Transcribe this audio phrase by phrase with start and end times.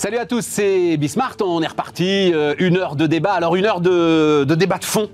[0.00, 1.36] Salut à tous, c'est Bismart.
[1.42, 2.32] On est reparti.
[2.32, 3.34] euh, une heure de débat.
[3.34, 5.10] Alors, une heure de, de débat de fond,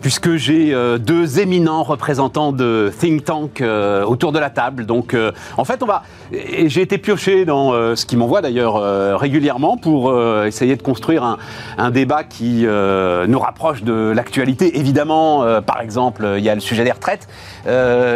[0.00, 4.86] puisque j'ai euh, deux éminents représentants de think tank euh, autour de la table.
[4.86, 6.02] Donc, euh, en fait, on va.
[6.32, 8.80] J'ai été pioché dans ce qui m'envoie d'ailleurs
[9.16, 10.12] régulièrement pour
[10.44, 11.38] essayer de construire
[11.78, 14.78] un, débat qui nous rapproche de l'actualité.
[14.78, 17.28] Évidemment, par exemple, il y a le sujet des retraites.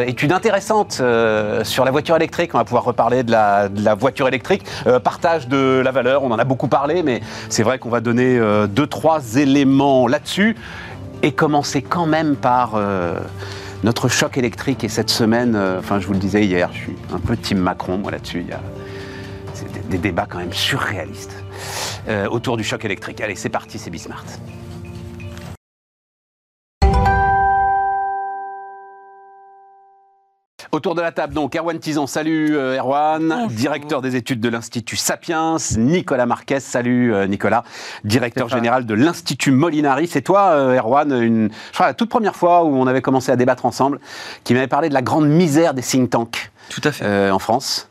[0.08, 1.00] Étude intéressante
[1.62, 2.50] sur la voiture électrique.
[2.54, 4.64] On va pouvoir reparler de la, voiture électrique.
[5.04, 8.40] Partage de la valeur, on en a beaucoup parlé, mais c'est vrai qu'on va donner
[8.68, 10.56] deux, trois éléments là-dessus.
[11.22, 13.20] Et commencer quand même par euh,
[13.84, 14.84] notre choc électrique.
[14.84, 17.58] Et cette semaine, euh, enfin, je vous le disais hier, je suis un peu team
[17.58, 18.40] Macron, moi là-dessus.
[18.40, 18.60] Il y a
[19.90, 21.42] des débats quand même surréalistes
[22.08, 23.20] euh, autour du choc électrique.
[23.20, 24.24] Allez, c'est parti, c'est Bismart.
[30.72, 34.94] Autour de la table, donc, Erwan Tizan, salut euh, Erwan, directeur des études de l'Institut
[34.94, 37.64] Sapiens, Nicolas Marquez, salut euh, Nicolas,
[38.04, 40.06] directeur général de l'Institut Molinari.
[40.06, 43.32] C'est toi, euh, Erwan, une, je crois la toute première fois où on avait commencé
[43.32, 43.98] à débattre ensemble,
[44.44, 47.04] qui m'avait parlé de la grande misère des think tanks Tout à fait.
[47.04, 47.89] euh, en France.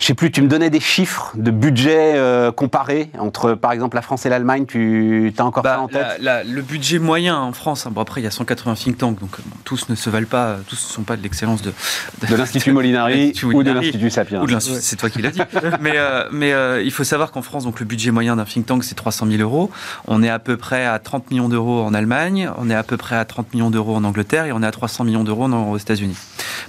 [0.00, 3.94] Je sais plus, tu me donnais des chiffres de budget euh, comparés entre, par exemple,
[3.96, 4.66] la France et l'Allemagne.
[4.66, 6.18] Tu as encore ça Bah, en tête?
[6.20, 8.98] la- la- le budget moyen en France, hein, bon après il y a 180 think
[8.98, 11.62] tanks, donc euh, bon, tous ne se valent pas, tous ne sont pas de l'excellence
[11.62, 11.72] de,
[12.28, 15.40] De l'Institut Molinari ou de l'Institut Sapiens Ou de l'Institut- c'est toi qui l'as dit.
[15.80, 18.66] mais euh, mais euh, il faut savoir qu'en France, donc le budget moyen d'un think
[18.66, 19.70] tank, c'est 300 000 euros.
[20.06, 22.96] On est à peu près à 30 millions d'euros en Allemagne, on est à peu
[22.96, 25.78] près à 30 millions d'euros en Angleterre et on est à 300 millions d'euros aux
[25.78, 26.16] États-Unis.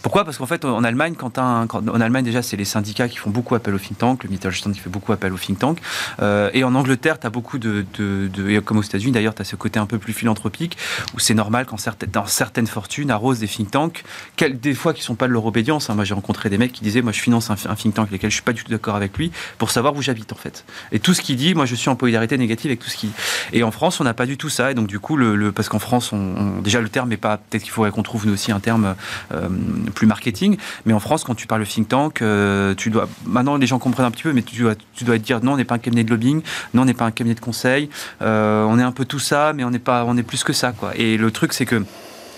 [0.05, 0.23] Pourquoi?
[0.23, 3.17] Parce qu'en fait, en Allemagne, quand un- quand- en Allemagne déjà, c'est les syndicats qui
[3.17, 5.79] font beaucoup appel aux think tanks, le Mittelstand qui fait beaucoup appel aux think tanks.
[6.21, 9.45] Euh, et en Angleterre, tu beaucoup de, de, de- comme aux États-Unis d'ailleurs, tu as
[9.45, 10.77] ce côté un peu plus philanthropique
[11.15, 14.03] où c'est normal quand certaines, dans certaines fortunes arrosent des think tanks,
[14.37, 15.89] des fois qui sont pas de leur obédience.
[15.89, 15.95] hein.
[15.95, 18.29] Moi, j'ai rencontré des mecs qui disaient, moi, je finance un, think tank avec lequel
[18.29, 20.65] je suis pas du tout d'accord avec lui pour savoir où j'habite en fait.
[20.91, 23.09] Et tout ce qu'il dit, moi, je suis en polarité négative avec tout ce qu'il.
[23.53, 24.69] Et en France, on n'a pas du tout ça.
[24.69, 27.37] Et donc du coup, le, le- parce qu'en France, on- déjà le terme est pas.
[27.37, 28.93] Peut-être qu'il faudrait qu'on trouve nous aussi un terme
[29.33, 29.49] euh,
[29.95, 30.57] plus marketing.
[30.85, 33.09] Mais en France, quand tu parles de think tank, euh, tu dois.
[33.25, 35.57] Maintenant, les gens comprennent un petit peu, mais tu dois, tu dois dire non, on
[35.57, 36.41] n'est pas un cabinet de lobbying,
[36.73, 37.89] non, on n'est pas un cabinet de conseil.
[38.21, 40.53] euh, on est un peu tout ça, mais on n'est pas, on est plus que
[40.53, 40.91] ça, quoi.
[40.95, 41.83] Et le truc, c'est que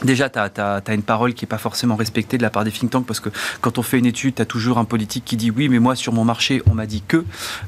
[0.03, 2.91] Déjà, tu as, une parole qui n'est pas forcément respectée de la part des think
[2.91, 3.29] tanks parce que
[3.61, 5.95] quand on fait une étude, tu as toujours un politique qui dit oui, mais moi
[5.95, 7.25] sur mon marché, on m'a dit que.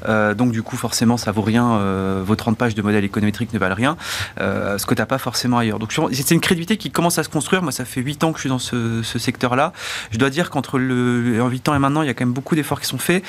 [0.08, 1.72] Euh, donc, du coup, forcément, ça vaut rien.
[1.72, 3.96] euh, vos 30 pages de modèle économétrique ne valent rien.
[4.40, 5.78] euh, ce que tu n'as pas forcément ailleurs.
[5.78, 7.62] Donc, c'est une crédibilité qui commence à se construire.
[7.62, 9.72] Moi, ça fait 8 ans que je suis dans ce, ce secteur-là.
[10.12, 12.32] Je dois dire qu'entre le, en 8 ans et maintenant, il y a quand même
[12.34, 13.24] beaucoup d'efforts qui sont faits.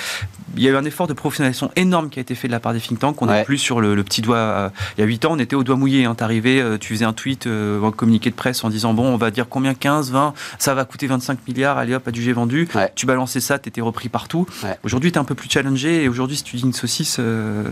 [0.57, 2.59] Il y a eu un effort de professionnalisation énorme qui a été fait de la
[2.59, 3.19] part des think tanks.
[3.21, 3.43] On n'est Ouais.
[3.45, 4.35] plus sur le, le petit doigt.
[4.37, 6.05] euh, il y a 8 ans, on était au doigt mouillé.
[6.05, 6.13] Hein.
[6.15, 9.31] T'arrivais, tu faisais un tweet, euh, un communiqué de presse en disant bon, on va
[9.31, 12.67] dire combien 15, 20, ça va coûter 25 milliards, allez hop, adjugé vendu.
[12.75, 12.91] Ouais.
[12.95, 14.45] Tu balançais ça, t'étais repris partout.
[14.63, 14.77] Ouais.
[14.83, 17.63] Aujourd'hui, t'es un peu plus challengé et aujourd'hui, si tu dis une saucisse, euh,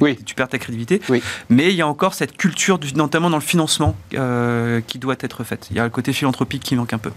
[0.00, 0.18] Oui.
[0.24, 1.00] tu perds ta crédibilité.
[1.08, 1.22] Oui.
[1.48, 5.16] Mais il y a encore cette culture, du- notamment dans le financement, euh, qui doit
[5.20, 5.68] être faite.
[5.70, 7.10] Il y a le côté philanthropique qui manque un peu.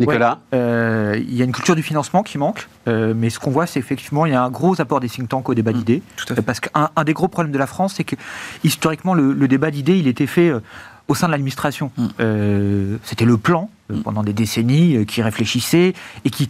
[0.00, 3.52] Nicolas Euh, il y a une culture du financement qui manque, euh, mais ce qu'on
[3.52, 6.02] voit, c'est effectivement il y a un gros apport des think tanks au débat d'idées.
[6.16, 6.38] À fait.
[6.40, 8.16] Euh, Parce qu'un un des gros problèmes de la France, c'est que
[8.64, 10.60] historiquement, le, le débat d'idées, il était fait euh,
[11.08, 11.90] au sein de l'administration.
[11.96, 12.06] Mm.
[12.20, 14.02] Euh, C'était le plan euh, Mm.
[14.02, 15.94] pendant des décennies euh, qui réfléchissait
[16.26, 16.46] et qui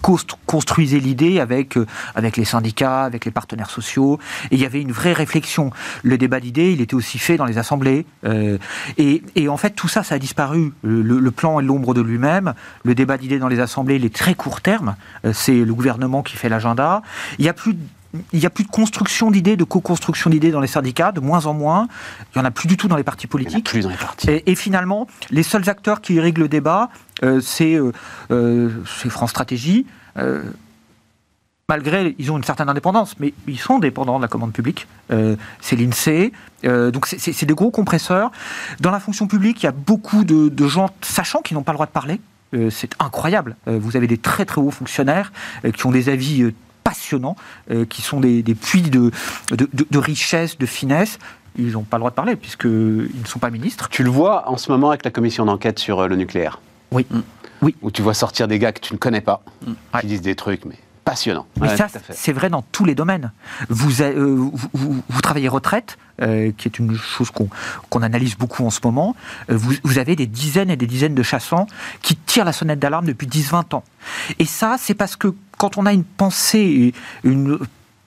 [0.47, 1.87] construisait l'idée avec, euh,
[2.17, 4.19] avec les syndicats, avec les partenaires sociaux.
[4.51, 5.71] Et il y avait une vraie réflexion.
[6.03, 8.07] Le débat d'idées, il était aussi fait dans les assemblées.
[8.25, 8.59] Euh,
[8.97, 10.73] et, et en fait, tout ça, ça a disparu.
[10.83, 12.55] Le, le- plan est l'ombre de lui-même.
[12.83, 14.97] Le débat d'idées dans les assemblées, il est très court terme.
[15.33, 17.03] C'est le gouvernement qui fait l'agenda.
[17.39, 17.77] Il n'y a plus
[18.33, 21.45] il n'y a plus de construction d'idées, de co-construction d'idées dans les syndicats, de moins
[21.47, 21.89] en moins.
[22.35, 23.67] Il n'y en a plus du tout dans les partis Il y en a politiques.
[23.67, 24.31] plus dans les partis.
[24.31, 26.89] Et, et finalement, les seuls acteurs qui irriguent le débat,
[27.23, 27.93] euh, c'est euh,
[28.31, 28.71] euh,
[29.01, 29.85] c'est France Stratégie.
[30.17, 30.43] Euh,
[31.69, 34.87] malgré, ils ont une certaine indépendance, mais ils sont dépendants de la commande publique.
[35.11, 36.33] Euh, c'est l'INSEE.
[36.65, 38.31] Euh, donc c'est- des gros compresseurs.
[38.81, 41.73] Dans la fonction publique, il y a beaucoup de, de gens sachant qui n'ont pas
[41.73, 42.21] le droit de parler.
[42.55, 43.57] Euh, c'est incroyable.
[43.67, 45.31] Vous avez des très très hauts fonctionnaires
[45.77, 46.55] qui ont des avis
[46.89, 47.37] passionnants,
[47.71, 49.11] euh, qui sont des, des puits de,
[49.51, 51.19] de, de- de richesse, de finesse.
[51.59, 52.71] Ils n'ont pas le droit de parler puisqu'ils
[53.23, 53.89] ne sont pas ministres.
[53.91, 56.61] Tu le vois en ce moment avec la commission d'enquête sur euh, le nucléaire?
[56.93, 57.05] Oui.
[57.11, 57.21] Mm.
[57.63, 57.75] Oui.
[57.83, 59.73] Où tu vois sortir des gars que tu ne connais pas, Mm.
[60.01, 60.77] qui disent des trucs, mais
[61.61, 63.33] Mais Ouais, ça, c'est vrai dans tous les domaines.
[63.69, 68.65] Vous, euh, vous, vous- vous travaillez retraite, euh, qui est une chose qu'on analyse beaucoup
[68.67, 69.15] en ce moment.
[69.51, 71.67] Euh, vous, vous avez des dizaines et des dizaines de chassants
[72.03, 73.85] qui tirent la sonnette d'alarme depuis 10-20 ans.
[74.39, 76.93] Et ça, c'est parce que quand on a une pensée,
[77.25, 77.59] une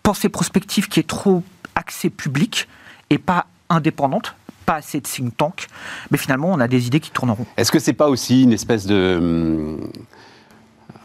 [0.03, 1.43] pensée prospective qui est trop
[1.75, 2.67] axée publique
[3.09, 5.67] et pas indépendante, pas assez de think tank,
[6.11, 7.45] mais finalement, on a des idées qui tourneront.
[7.57, 9.77] Est-ce que c'est pas aussi une espèce de.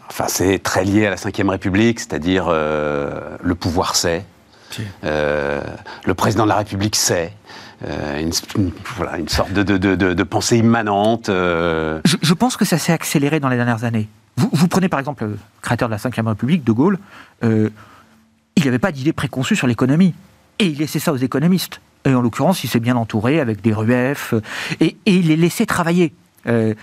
[0.09, 4.25] Enfin, c'est très lié à la Ve République, c'est-à-dire euh, le pouvoir c'est.
[5.03, 5.61] Euh,
[6.05, 7.33] le président de la République sait.
[7.87, 11.27] Euh, une, une- voilà, une sorte de, de- de- de- de pensée immanente.
[11.27, 14.07] Je, je pense que ça s'est accéléré dans les dernières années.
[14.37, 16.97] Vous, vous prenez par exemple le créateur de la Ve République, De Gaulle,
[17.43, 20.13] il n'avait pas d'idée préconçue sur l'économie.
[20.59, 21.81] Et il laissait ça aux économistes.
[22.05, 24.41] Et en l'occurrence, il s'est bien entouré avec des RUF, euh,
[24.79, 26.13] et, et il les laissait travailler.
[26.47, 26.73] Euh,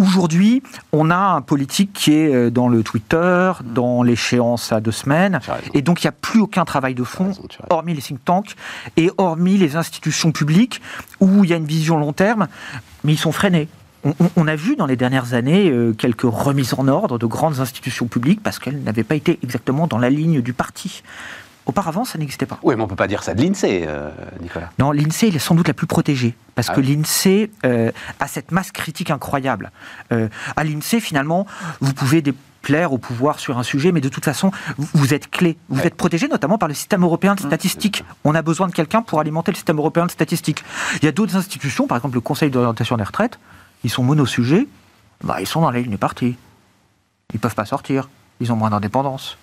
[0.00, 0.62] Aujourd'hui,
[0.92, 5.40] on a un politique qui est euh, dans le Twitter, dans l'échéance à deux semaines,
[5.74, 7.32] et donc il n'y a plus aucun travail de fond,
[7.68, 8.56] hormis les think tanks,
[8.96, 10.80] et hormis les institutions publiques,
[11.20, 12.48] où il y a une vision long terme,
[13.04, 13.68] mais ils sont freinés.
[14.04, 17.26] On, on- on a vu dans les dernières années euh, quelques remises en ordre de
[17.26, 21.02] grandes institutions publiques parce qu'elles n'avaient pas été exactement dans la ligne du parti.
[21.66, 22.58] Auparavant, ça n'existait pas.
[22.62, 24.10] Oui, mais on peut pas dire ça de l'INSEE, euh,
[24.40, 24.70] Nicolas.
[24.78, 26.96] Non, l'INSEE il est sans doute la plus protégée, parce Ah que oui.
[26.96, 29.70] l'INSEE euh, a cette masse critique incroyable.
[30.12, 31.46] Euh, à l'INSEE, finalement,
[31.80, 35.56] vous pouvez déplaire au pouvoir sur un sujet, mais de toute façon, vous, êtes clé.
[35.68, 35.86] Vous Ouais.
[35.86, 38.04] êtes protégé notamment par le système européen de statistiques.
[38.24, 40.64] On a besoin de quelqu'un pour alimenter le système européen de statistiques.
[41.02, 43.38] Il y a d'autres institutions, par exemple le Conseil d'orientation des retraites,
[43.84, 44.66] ils sont monosujets,
[45.22, 46.36] bah, ils sont dans la ligne du parti.
[47.32, 48.08] Ils peuvent pas sortir,
[48.40, 49.38] ils ont moins d'indépendance.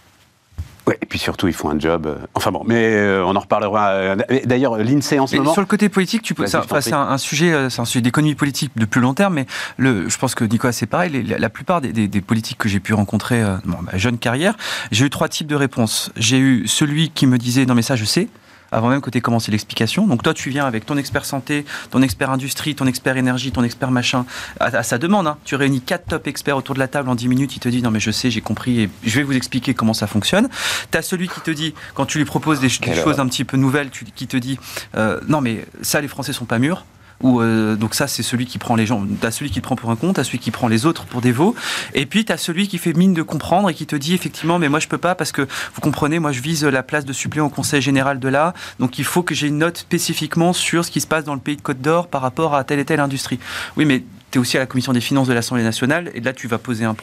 [0.88, 2.06] Oui, et puis surtout, ils font un job.
[2.08, 3.90] euh, Enfin bon, mais euh, on en reparlera.
[3.90, 5.52] euh, D'ailleurs, l'INSEE en ce Mais moment.
[5.54, 8.36] sur le côté politique, tu peux, enfin, c'est un, un sujet, c'est un sujet d'économie
[8.36, 9.46] politique de plus long terme, mais
[9.78, 11.12] le, je pense que Nicolas, c'est pareil.
[11.12, 14.18] les- la, la plupart des, des- des politiques que j'ai pu rencontrer, dans ma jeune
[14.18, 14.56] carrière,
[14.92, 16.12] j'ai eu trois types de réponses.
[16.16, 18.30] J'ai eu celui qui me disait non mais ça je sais.
[18.72, 20.08] Avant même que tu aies commencé l'explication.
[20.08, 23.64] Donc toi, tu viens avec ton expert santé, ton expert industrie, ton expert énergie, ton
[23.64, 24.26] expert machin,
[24.60, 25.28] à, à sa demande.
[25.28, 25.38] hein.
[25.46, 27.82] Tu réunis quatre top experts autour de la table en 10 minutes, il te dit
[27.82, 30.50] non mais je sais, j'ai compris et je vais vous expliquer comment ça fonctionne.
[30.92, 33.58] Tu as celui qui te dit, quand tu lui proposes des, choses un petit peu
[33.58, 34.60] nouvelles, tu- qui te dit
[34.96, 36.86] euh, non mais ça les Français sont pas mûrs.
[37.24, 39.90] Euh, donc ça c'est celui qui prend les gens, t'as celui qui te prend pour
[39.90, 41.56] un con, t'as celui qui prend les autres pour des veaux,
[41.96, 44.70] et puis t'as celui qui fait mine de comprendre et qui te dit effectivement mais
[44.70, 47.48] moi je peux pas parce que vous comprenez moi je vise la place de suppléant
[47.48, 50.92] au Conseil général de là, donc il faut que j'ai une note spécifiquement sur ce
[50.92, 53.00] qui se passe dans le pays de Côte d'Or par rapport à telle et telle
[53.00, 53.40] industrie.
[53.78, 56.34] Oui mais tu es aussi à la commission des finances de l'Assemblée nationale et là
[56.34, 56.96] tu vas poser un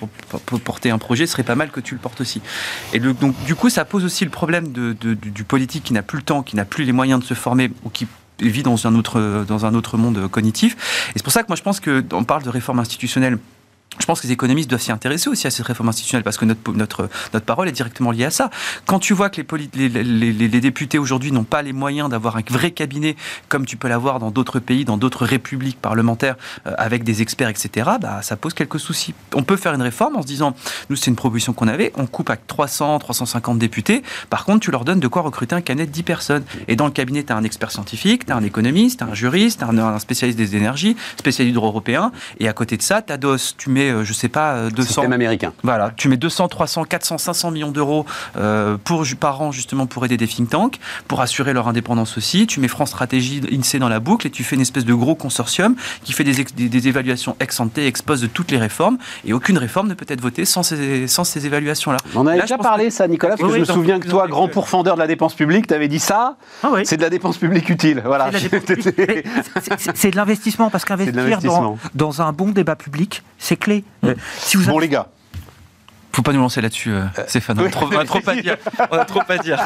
[0.64, 2.40] porter un projet, ce serait pas mal que tu le portes aussi.
[2.92, 6.24] Et donc du coup ça pose aussi le problème du politique qui n'a plus le
[6.24, 8.06] temps, qui n'a plus les moyens de se former ou qui
[8.40, 10.74] vit dans un autre dans un autre monde cognitif.
[11.10, 13.38] Et c'est pour ça que moi je pense que on parle de réforme institutionnelle.
[13.98, 16.44] Je pense que les économistes doivent s'y intéresser aussi à cette réforme institutionnelle parce que
[16.44, 18.50] notre, notre, notre parole est directement liée à ça.
[18.86, 19.40] Quand tu vois que
[19.74, 23.16] les, les, députés aujourd'hui n'ont pas les moyens d'avoir un vrai cabinet
[23.48, 26.36] comme tu peux l'avoir dans d'autres pays, dans d'autres républiques parlementaires
[26.66, 29.14] euh, avec des experts, etc., bah, ça pose quelques soucis.
[29.34, 30.54] On peut faire une réforme en se disant,
[30.90, 34.70] nous c'est une proposition qu'on avait, on coupe à 300, 350 députés, par contre tu
[34.70, 36.44] leur donnes de quoi recruter un cabinet de 10 personnes.
[36.68, 39.08] Et dans le cabinet, tu as un expert scientifique, tu as un économiste, tu as
[39.08, 42.76] un juriste, tu as un, spécialiste des énergies, spécialiste du droit européen, et à côté
[42.76, 44.86] de ça, tu adosses, tu mets, euh, je sais pas, euh, 200...
[44.88, 45.52] Système américain.
[45.62, 50.04] Voilà, tu mets 200, 300, 400, 500 millions d'euros euh, pour par an justement pour
[50.04, 50.78] aider des think tanks,
[51.08, 52.46] pour assurer leur indépendance aussi.
[52.46, 55.14] Tu mets France Stratégie, INSEE dans la boucle et tu fais une espèce de gros
[55.14, 58.98] consortium qui fait des, des, des évaluations ex ante, ex post de toutes les réformes.
[59.24, 61.98] Et aucune réforme ne peut être votée sans ces, sans ces évaluations-là.
[62.14, 64.00] On en avait Là, déjà parlé, ça, Nicolas, parce Oui, que oui, je me souviens
[64.00, 66.36] que toi, grand pourfendeur de la dépense publique, tu avais dit ça.
[66.62, 66.82] Ah oui.
[66.84, 68.02] C'est de la dépense publique utile.
[68.04, 68.30] Voilà.
[69.94, 73.73] C'est de l'investissement, parce qu'investir dans, dans un bon débat public, c'est clé.
[74.04, 75.06] Euh, si vous Bon, les gars,
[76.12, 77.58] Faut pas nous lancer là-dessus, euh, Stéphane.
[77.58, 77.70] On a oui.
[77.70, 78.56] trop, on a trop à dire.
[78.90, 79.58] On a trop à dire.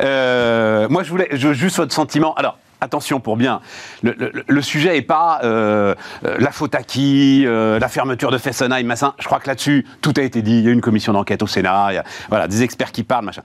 [0.00, 2.34] Euh, moi, je voulais je, juste votre sentiment.
[2.34, 2.58] Alors.
[2.82, 3.60] Attention pour bien,
[4.02, 8.30] le, le- le sujet n'est pas euh, euh, la faute à qui, euh, la fermeture
[8.30, 9.12] de Fessenheim, machin.
[9.18, 10.60] Je crois que là-dessus, tout a été dit.
[10.60, 13.02] Il y a une commission d'enquête au Sénat, il y a voilà, des experts qui
[13.02, 13.42] parlent, machin.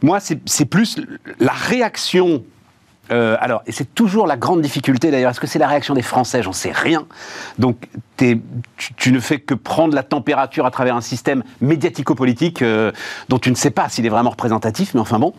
[0.00, 0.96] Moi, c'est c'est plus
[1.40, 2.42] la réaction
[3.10, 6.02] euh, alors, et c'est toujours la grande difficulté d'ailleurs, est-ce que c'est la réaction des
[6.02, 6.42] Français?
[6.42, 7.06] J'en sais rien.
[7.58, 7.88] Donc,
[8.96, 12.92] tu ne fais que prendre la température à travers un système médiatico-politique euh,
[13.30, 15.32] dont tu ne sais pas s'il est vraiment représentatif, mais enfin bon.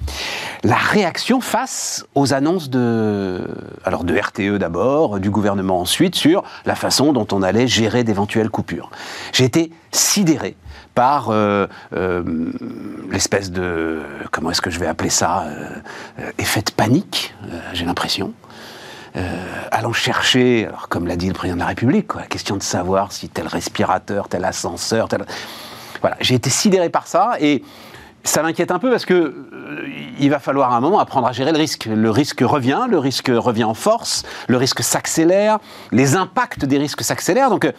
[0.64, 3.48] La réaction face aux annonces de,
[3.86, 8.50] alors de RTE d'abord, du gouvernement ensuite, sur la façon dont on allait gérer d'éventuelles
[8.50, 8.90] coupures.
[9.32, 10.56] J'ai été sidéré
[10.94, 12.24] par euh, euh,
[13.10, 17.34] l'espèce de, comment est-ce que je vais appeler ça, euh, effet de panique,
[17.74, 18.34] j'ai l'impression.
[19.72, 23.12] Allant chercher, alors comme l'a dit le président de la République, la question de savoir
[23.12, 25.26] si tel respirateur, tel ascenseur, tel...
[26.00, 27.62] Voilà, j'ai été sidéré par ça et
[28.24, 29.50] ça m'inquiète un peu parce que
[30.18, 31.90] il va falloir à un moment apprendre à gérer le risque.
[31.94, 35.60] Le risque revient, le risque revient en force, le risque s'accélère,
[35.92, 37.50] les impacts des risques s'accélèrent.
[37.50, 37.70] Donc,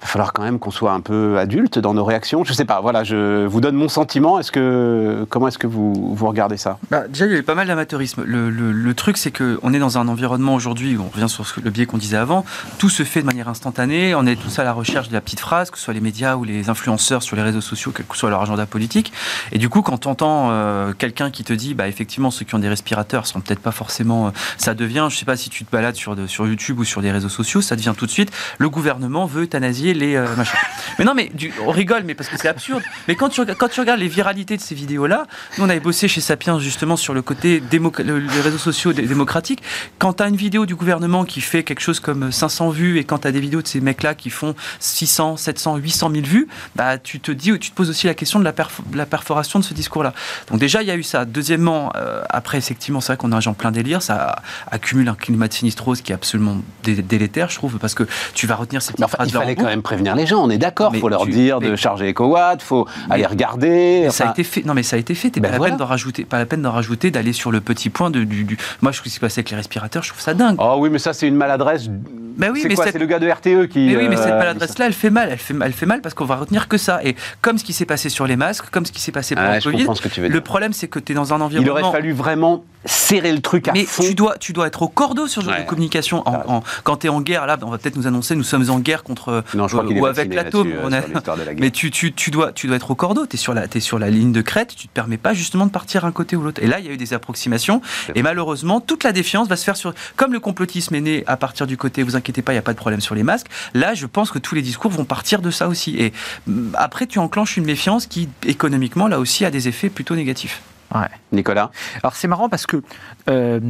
[0.00, 2.44] va falloir quand même qu'on soit un peu adulte dans nos réactions.
[2.44, 4.38] Je sais pas, voilà, je vous donne mon sentiment.
[4.38, 6.78] Est-ce que, comment est-ce que vous, vous regardez ça?
[6.90, 8.22] Bah, Déjà, il y a eu pas mal d'amateurisme.
[8.24, 11.98] Le, truc, c'est qu'on est dans un environnement aujourd'hui, on revient sur le biais qu'on
[11.98, 12.44] disait avant,
[12.78, 15.40] tout se fait de manière instantanée, on est tous à la recherche de la petite
[15.40, 18.16] phrase, que ce soit les médias ou les influenceurs sur les réseaux sociaux, quel que
[18.16, 19.12] soit leur agenda politique.
[19.52, 22.54] Et du coup, quand on entend euh, quelqu'un qui te dit, bah, effectivement, ceux qui
[22.54, 24.28] ont des respirateurs sont peut-être pas forcément...
[24.28, 27.02] Euh, ça devient, je sais pas si tu te balades sur, sur YouTube ou sur
[27.02, 29.46] les réseaux sociaux, ça devient tout de suite, le gouvernement veut
[29.94, 30.58] les euh, machins.
[30.98, 31.30] Mais non, mais
[31.64, 32.82] on rigole, mais parce que c'est absurde.
[33.08, 35.26] Mais quand tu, quand tu regardes les viralités de ces vidéos-là,
[35.58, 39.62] nous on avait bossé chez Sapiens justement sur le côté les réseaux sociaux démocratiques.
[39.98, 43.04] Quand tu as une vidéo du gouvernement qui fait quelque chose comme 500 vues et
[43.04, 46.48] quand tu as des vidéos de ces mecs-là qui font 600, 700, 800 000 vues,
[46.74, 48.54] bah tu te dis, tu te poses aussi la question de la,
[48.94, 50.14] la perforation de ce discours-là.
[50.50, 51.24] Donc déjà il y a eu ça.
[51.24, 54.36] Deuxièmement, euh, après effectivement c'est vrai qu'on a un genre plein délire, ça
[54.70, 58.54] accumule un climat de sinistrose qui est absolument délétère, je trouve, parce que tu vas
[58.56, 60.92] retenir ces petites phrases Il fallait quand même prévenir les gens, on est d'accord.
[60.94, 64.08] Il faut leur dire de charger EcoWatt, faut aller regarder.
[64.10, 64.64] Ça a été fait.
[64.64, 65.30] Non, mais ça a été fait.
[65.30, 67.60] T'es ben pas, la peine d'en rajouter, pas la peine d'en rajouter, d'aller sur le
[67.60, 70.10] petit point de, du, Moi, je trouve ce qui s'est passé avec les respirateurs, je
[70.10, 70.56] trouve ça dingue.
[70.58, 71.88] Oh oui, mais ça, c'est une maladresse.
[72.36, 73.86] Ben oui, c'est quoi C'est le gars de RTE qui.
[73.86, 75.28] Mais oui, mais cette euh, maladresse-là, elle fait mal.
[75.30, 77.00] Elle fait, elle fait mal parce qu'on va retenir que ça.
[77.02, 79.44] Et comme ce qui s'est passé sur les masques, comme ce qui s'est passé pour
[79.44, 81.78] le Covid, le problème, c'est que tu es dans un environnement.
[81.78, 84.02] Il aurait fallu vraiment serrer le truc à mais fond.
[84.02, 86.22] tu dois, tu dois être au cordeau sur ce genre de communication.
[86.26, 88.78] En, quand tu es en guerre, là, on va peut-être nous annoncer, nous sommes en
[88.78, 90.72] guerre contre non, je crois ou avec l'atome.
[90.72, 91.00] Euh,
[91.58, 93.26] mais tu, tu, tu, dois, tu dois être au cordeau.
[93.26, 94.74] Tu es, sur la, es sur la ligne de crête.
[94.76, 96.62] Tu te permets pas justement de partir un côté ou l'autre.
[96.62, 97.80] Et là, il y a eu des approximations.
[98.14, 99.94] Et malheureusement, toute la défiance va se faire sur.
[100.16, 102.62] Comme le complotisme est né à partir du côté, vous inquiétez pas, il n'y a
[102.62, 103.48] pas de problème sur les masques.
[103.74, 105.96] Là, je pense que tous les discours vont partir de ça aussi.
[105.98, 106.12] Et
[106.46, 110.62] mm, après, tu enclenches une méfiance qui, économiquement, là aussi, a des effets plutôt négatifs.
[110.94, 111.08] Ouais.
[111.32, 111.70] Nicolas
[112.02, 112.82] Alors c'est marrant parce que
[113.28, 113.60] euh,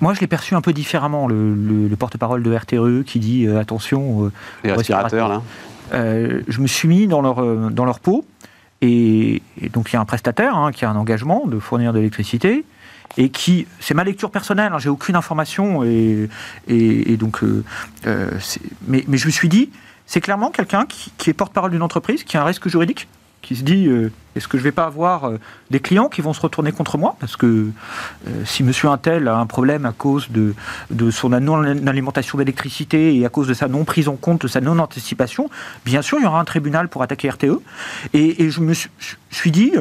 [0.00, 4.26] moi je l'ai perçu un peu différemment, le, porte-parole de RTE qui dit euh, attention.
[4.26, 4.32] Euh,
[4.64, 5.42] Les respirateurs, là
[5.92, 8.24] Je me suis mis dans leur, dans leur peau
[8.80, 9.42] et,
[9.72, 12.64] donc il y a un prestataire hein, qui a un engagement de fournir de l'électricité
[13.18, 16.28] et qui, c'est ma lecture personnelle, hein, j'ai aucune information et,
[16.66, 17.42] et, donc,
[18.06, 19.70] mais, mais, je me suis dit,
[20.06, 23.06] c'est clairement quelqu'un qui, qui est porte-parole d'une entreprise qui a un risque juridique
[23.42, 25.38] qui se dit euh, est-ce que je ne vais pas avoir euh,
[25.70, 29.36] des clients qui vont se retourner contre moi Parce que euh, si monsieur Intel a
[29.36, 30.54] un problème à cause de,
[31.10, 35.50] son non-alimentation d'électricité et à cause de sa non-prise en compte, de sa non-anticipation,
[35.84, 37.60] bien sûr, il y aura un tribunal pour attaquer RTE.
[38.14, 38.72] Et, je me
[39.30, 39.72] suis dit,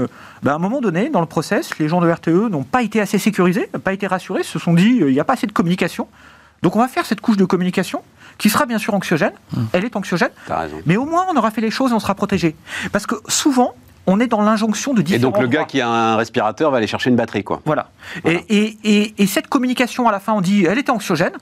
[0.43, 2.99] bah, à un moment donné, dans le process, les gens de RTE n'ont pas été
[2.99, 5.51] assez sécurisés, n'ont pas été rassurés, se sont dit, il n'y a pas assez de
[5.51, 6.07] communication.
[6.61, 8.03] Donc on va faire cette couche de communication
[8.41, 9.33] qui sera bien sûr anxiogène.
[9.55, 9.67] Hum.
[9.71, 10.31] Elle est anxiogène.
[10.87, 12.55] Mais au moins, on aura fait les choses et on sera protégé.
[12.91, 13.75] Parce que souvent,
[14.07, 15.29] on est dans l'injonction de différents.
[15.29, 17.61] Et donc le gars qui a un respirateur va aller chercher une batterie, quoi.
[17.65, 17.91] Voilà.
[18.25, 21.33] Et, cette communication, à la fin, on dit, elle était anxiogène,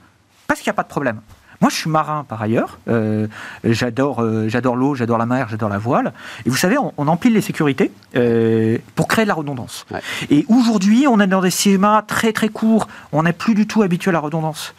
[0.46, 1.22] parce qu'il n'y a pas de problème.
[1.62, 2.78] Moi, je suis marin par ailleurs.
[2.88, 3.26] Euh,
[3.64, 6.12] j'adore, euh, j'adore l'eau, j'adore la mer, j'adore la voile.
[6.44, 9.86] Et vous savez, on, empile les sécurités euh, pour créer de la redondance.
[10.28, 12.88] Et aujourd'hui, on est dans des schémas très très courts.
[13.12, 14.74] On n'est plus du tout habitué à la redondance.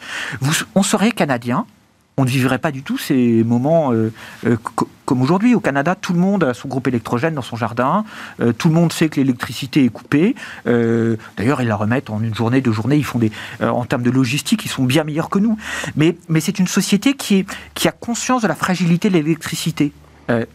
[0.76, 1.66] on serait canadien,
[2.16, 4.12] on ne vivrait pas du tout ces moments euh,
[4.46, 4.56] euh,
[5.04, 5.54] comme aujourd'hui.
[5.54, 8.04] Au Canada, tout le monde a son groupe électrogène dans son jardin.
[8.40, 10.34] Euh, tout le monde sait que l'électricité est coupée.
[10.64, 12.96] D'ailleurs, ils la remettent en une journée, deux journées.
[12.96, 15.56] Ils font des, en termes de logistique, ils sont bien meilleurs que nous.
[15.96, 19.92] Mais, mais c'est une société qui, est, qui a conscience de la fragilité de l'électricité.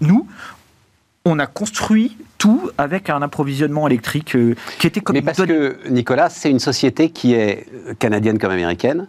[0.01, 0.27] nous,
[1.25, 4.37] on a construit tout avec un approvisionnement électrique
[4.79, 5.15] qui était comme...
[5.15, 7.67] Mais parce que, Nicolas, c'est une société qui est
[7.99, 9.07] canadienne comme américaine,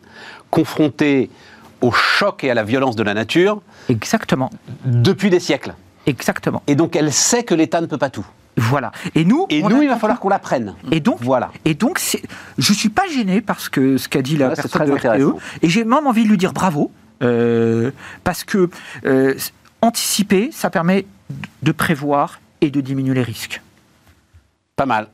[0.51, 1.31] confrontée
[1.81, 3.63] au choc et à la violence de la nature.
[3.89, 4.51] Exactement.
[4.85, 5.75] Depuis des siècles.
[6.07, 6.63] Exactement.
[6.67, 8.27] Et donc elle sait que l'État ne peut pas tout.
[8.59, 8.93] Voilà.
[9.15, 10.75] Et nous, et nous, il va falloir qu'on l'apprenne.
[10.91, 11.53] Et donc, voilà.
[11.65, 12.01] Et donc,
[12.59, 15.85] je suis pas gêné parce que ce qu'a dit la personne de RTE, et j'ai
[15.85, 16.91] même envie de lui dire bravo,
[17.23, 17.93] euh,
[18.25, 18.69] parce que
[19.05, 19.35] euh,
[19.81, 21.07] anticiper, ça permet
[21.63, 23.63] de prévoir et de diminuer les risques.
[24.77, 25.09] Pas mal.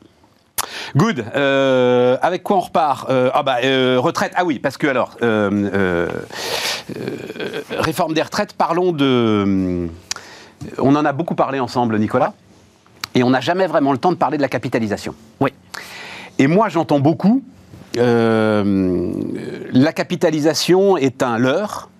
[0.96, 1.24] Good.
[1.34, 4.32] Euh, avec quoi on repart euh, Ah bah euh, retraite.
[4.36, 5.16] Ah oui, parce que alors
[7.78, 8.52] réforme des retraites.
[8.54, 9.88] Parlons de.
[10.78, 12.32] On en a beaucoup parlé ensemble, Nicolas,
[13.14, 15.14] et on n'a jamais vraiment le temps de parler de la capitalisation.
[15.40, 15.52] Oui.
[16.38, 17.42] Et moi, j'entends beaucoup.
[17.96, 18.62] la
[19.94, 21.90] capitalisation est un leurre,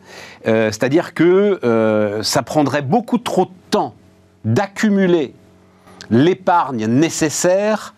[0.44, 3.94] c'est-à-dire que ça prendrait beaucoup trop de temps
[4.44, 5.34] d'accumuler
[6.10, 7.94] l'épargne nécessaire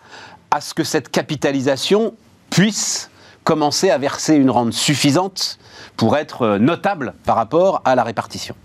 [0.51, 2.13] à ce que cette capitalisation
[2.49, 3.09] puisse
[3.43, 5.57] commencer à verser une rente suffisante
[5.95, 8.55] pour être euh, notable par rapport à la répartition.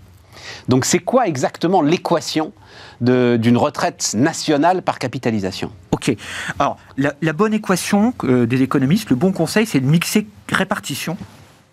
[0.67, 2.53] Donc c'est quoi exactement l'équation
[3.01, 5.71] d'une retraite nationale par capitalisation?
[5.91, 6.15] Ok.
[6.59, 11.17] Alors la, bonne équation euh, des économistes, le bon conseil, c'est de mixer répartition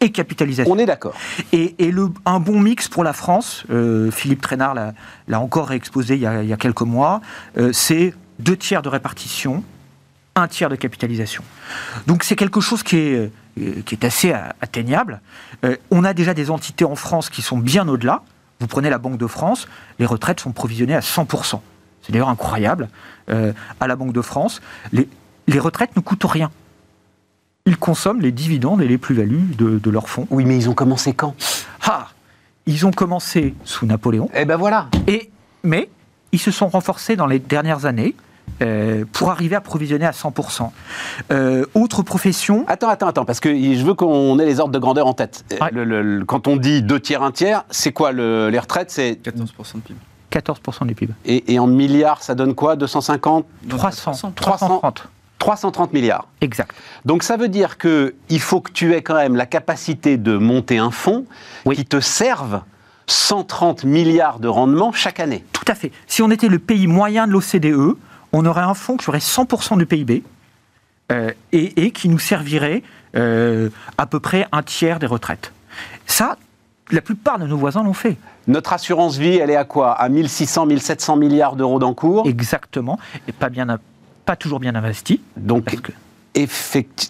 [0.01, 0.73] et capitalisation.
[0.73, 1.15] On est d'accord.
[1.53, 6.15] Et, et le, un bon mix pour la France, euh, Philippe Trainard l'a encore réexposé
[6.15, 7.21] il y a, il y a quelques mois,
[7.59, 9.63] euh, c'est deux tiers de répartition,
[10.37, 11.43] un tiers de capitalisation.
[12.07, 15.21] Donc c'est quelque chose qui est, euh, qui est assez atteignable.
[15.65, 18.23] Euh, on a déjà des entités en France qui sont bien au-delà.
[18.61, 19.69] Vous prenez la Banque de France,
[19.99, 21.61] les retraites sont provisionnées à 100%.
[22.03, 22.89] C'est d'ailleurs incroyable.
[23.29, 24.61] Euh, à la Banque de France,
[24.93, 25.09] les,
[25.47, 26.51] les retraites ne coûtent rien.
[27.67, 30.27] Ils consomment les dividendes et les plus-values de, de leurs fonds.
[30.31, 31.35] Oui, mais ils ont commencé quand?
[31.83, 32.09] Ah
[32.67, 34.89] Ils ont commencé sous Napoléon, Eh ben voilà.
[35.07, 35.31] et,
[35.63, 35.91] mais
[36.33, 38.15] ils se sont renforcés dans les dernières années
[38.63, 40.71] euh, pour arriver à provisionner à 100%.
[41.33, 44.79] Euh, autre profession, Attends, attends, attends, parce que je veux qu'on ait les ordres de
[44.79, 45.45] grandeur en tête.
[45.53, 45.71] Euh, Ouais.
[45.73, 48.91] Le- le- le- quand on dit deux tiers, un tiers, c'est quoi le- les retraites
[48.91, 49.99] C'est 14% de PIB.
[50.31, 51.13] 14% du PIB.
[51.25, 54.33] et, et en milliards, ça donne quoi 250 Donc, 300, 300.
[54.37, 55.09] 330.
[55.39, 56.27] 330 milliards.
[56.43, 56.71] Exact.
[57.07, 60.37] Donc ça veut dire que il faut que tu aies quand même la capacité de
[60.37, 61.25] monter un fonds
[61.65, 61.77] Oui.
[61.77, 62.61] qui te serve
[63.07, 65.45] 130 milliards de rendement chaque année.
[65.53, 65.91] Tout à fait.
[66.07, 67.97] Si on était le pays moyen de l'OCDE,
[68.33, 70.23] on aurait un fonds qui aurait 100% du PIB
[71.13, 72.83] euh, et, et qui nous servirait
[73.17, 73.69] euh,
[73.99, 75.53] à peu près un tiers des retraites.
[76.07, 76.37] Ça,
[76.91, 78.17] la plupart de nos voisins l'ont fait.
[78.47, 79.93] Notre assurance vie, elle est à quoi?
[79.93, 82.27] À 1600, 1700 milliards d'euros d'encours?
[82.27, 82.99] Exactement.
[83.29, 83.67] Et pas, bien,
[84.25, 85.21] pas toujours bien investi.
[85.37, 85.93] Donc, que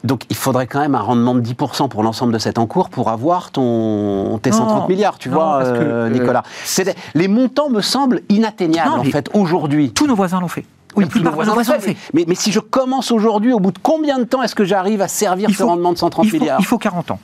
[0.02, 3.10] donc il faudrait quand même un rendement de 10% pour l'ensemble de cet encours pour
[3.10, 6.42] avoir ton, tes Non, 130 milliards, tu non, vois, que, euh, Nicolas.
[6.64, 9.92] C'est des- les montants me semblent inatteignables, Non, en fait, aujourd'hui.
[9.92, 10.64] tous nos voisins l'ont fait.
[10.96, 11.96] Nos plupart de nos voisins l'ont fait.
[12.14, 15.00] Mais, mais si je commence aujourd'hui, au bout de combien de temps est-ce que j'arrive
[15.02, 17.20] à servir Il ce faut- rendement de 130 il faut, milliards il faut 40 ans.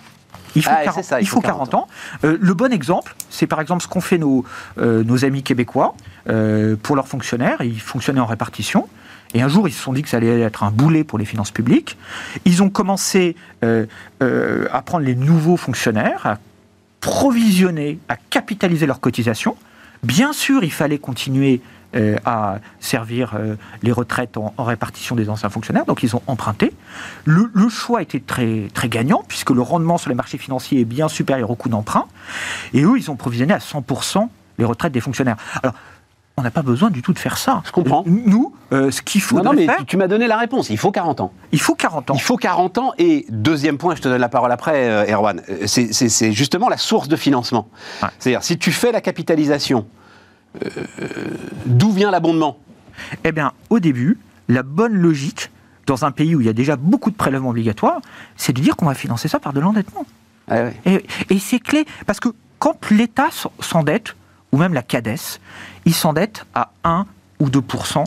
[0.55, 1.87] Il faut, Ah, 40, c'est ça, il il faut faut 40 ans.
[2.25, 4.45] Euh, le bon exemple, c'est par exemple ce qu'ont fait nos,
[4.79, 5.95] euh, nos amis québécois
[6.31, 7.59] euh, pour leurs fonctionnaires.
[7.61, 8.89] Ils fonctionnaient en répartition.
[9.35, 11.27] Et un jour, ils se sont dit que ça allait être un boulet pour les
[11.27, 11.99] finances publiques.
[12.47, 16.39] Ils ont commencé à prendre les nouveaux fonctionnaires, à
[17.01, 19.57] provisionner, à capitaliser leurs cotisations.
[20.03, 21.61] Bien sûr, il fallait continuer
[21.95, 26.23] euh, à servir euh, les retraites en, en répartition des anciens fonctionnaires, donc ils ont
[26.27, 26.73] emprunté.
[27.25, 30.85] Le, le choix était très, très gagnant, puisque le rendement sur les marchés financiers est
[30.85, 32.07] bien supérieur au coût d'emprunt,
[32.75, 34.29] et eux, ils ont provisionné à 100%
[34.59, 35.37] les retraites des fonctionnaires.
[35.63, 35.75] Alors,
[36.39, 37.63] on n'a pas besoin du tout de faire ça.
[37.65, 38.05] Je comprends.
[38.07, 40.69] Nous, euh, ce qu'il faut Non, non, mais faire, tu, m'as donné la réponse.
[40.69, 41.33] Il faut 40 ans.
[41.51, 42.15] il faut 40 ans.
[42.15, 42.93] Il faut 40 ans.
[42.99, 47.09] Et deuxième point, je te donne la parole après, euh, Erwan, c'est- justement la source
[47.09, 47.69] de financement.
[48.03, 48.09] Ouais.
[48.19, 49.87] C'est-à-dire, si tu fais la capitalisation,
[51.67, 52.59] d'où vient l'abondement?
[53.25, 55.51] Eh bien, au début, la bonne logique,
[55.87, 58.01] dans un pays où il y a déjà beaucoup de prélèvements obligatoires,
[58.37, 60.07] c'est de dire qu'on va financer ça par de l'endettement.
[60.51, 60.75] Ouais.
[60.85, 63.29] Et, et c'est clé, parce que quand l'État
[63.61, 64.15] s'endette,
[64.53, 65.41] ou même la CADES,
[65.85, 67.07] il s'endette à 1
[67.41, 68.05] ou 2%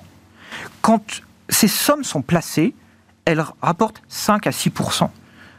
[0.81, 1.03] Quand
[1.49, 2.73] ces sommes sont placées,
[3.25, 5.09] elles rapportent 5 à 6%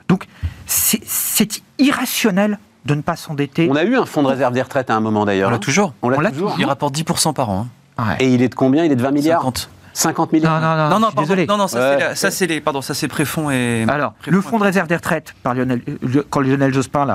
[0.09, 0.27] Donc,
[0.67, 3.69] c'est irrationnel de ne pas s'endetter.
[3.71, 5.49] On a eu un fonds de réserve des retraites à un moment d'ailleurs.
[5.49, 5.95] On l'a toujours.
[6.03, 6.55] On l'a toujours.
[6.59, 7.67] Il rapporte 10% par an.
[7.99, 8.05] hein.
[8.09, 8.17] Ouais.
[8.21, 8.85] Et il est de combien?
[8.85, 9.41] Il est de 20 milliards?
[9.43, 9.71] 50.
[9.93, 11.47] 50 Non, milliards non, non, Non, non, désolé.
[11.47, 11.97] Non, non, ça, Ouais.
[11.99, 13.85] c'est la- ça, c'est les, pardon, ça c'est préfonds et.
[13.89, 17.07] Alors, préfonds le fonds de réserve des retraites, par Lionel, euh, quand Lionel Jospin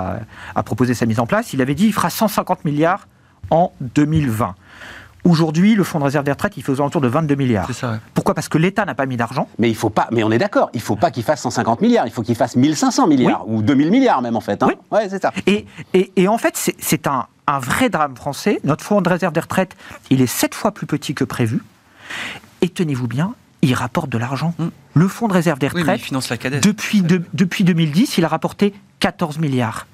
[0.56, 3.08] a proposé sa mise en place, il avait dit qu'il fera 150 milliards
[3.50, 4.54] en 2020.
[5.26, 7.66] Aujourd'hui, le fonds de réserve des retraites, il fait aux alentours de 22 milliards.
[7.68, 7.98] C'est ça, ouais.
[8.14, 8.36] Pourquoi?
[8.36, 9.50] Parce que l'État n'a pas mis d'argent.
[9.58, 10.08] Mais il faut pas.
[10.12, 10.70] Mais on est d'accord.
[10.74, 12.06] Il faut pas qu'il fasse 150 milliards.
[12.06, 14.62] Il faut qu'il fasse 1500 milliards ou 2000 milliards même en fait.
[14.62, 14.68] hein.
[14.70, 14.76] Oui.
[14.92, 15.34] Ouais, c'est ça.
[15.48, 18.60] Et, et- et en fait, c'est- c'est un, un vrai drame français.
[18.64, 19.76] Notre fonds de réserve des retraites,
[20.12, 21.62] il est sept fois plus petit que prévu.
[22.62, 23.34] Et tenez-vous bien,
[23.64, 24.54] il rapporte de l'argent.
[24.60, 24.66] Mm.
[24.94, 28.28] Le fonds de réserve des retraites, il finance la depuis, de- depuis 2010, il a
[28.28, 29.88] rapporté 14 milliards.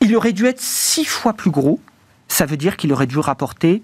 [0.00, 1.80] Il aurait dû être six fois plus gros.
[2.28, 3.82] Ça veut dire qu'il aurait dû rapporter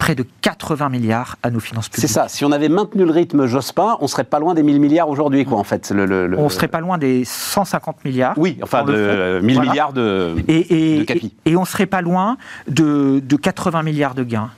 [0.00, 2.10] près de 80 milliards à nos finances C'est publiques.
[2.10, 2.26] ça.
[2.26, 5.44] Si on avait maintenu le rythme Jospin, on serait pas loin des 1000 milliards aujourd'hui,
[5.44, 5.90] quoi, en fait.
[5.90, 8.34] Le, le- le- On serait pas loin des 150 milliards.
[8.38, 8.98] Oui, enfin, de fond.
[8.98, 9.70] euh, 1000 Voilà.
[9.70, 10.36] milliards de.
[10.48, 11.34] et, et, de capi.
[11.44, 14.50] et, et on serait pas loin de, de 80 milliards de gains.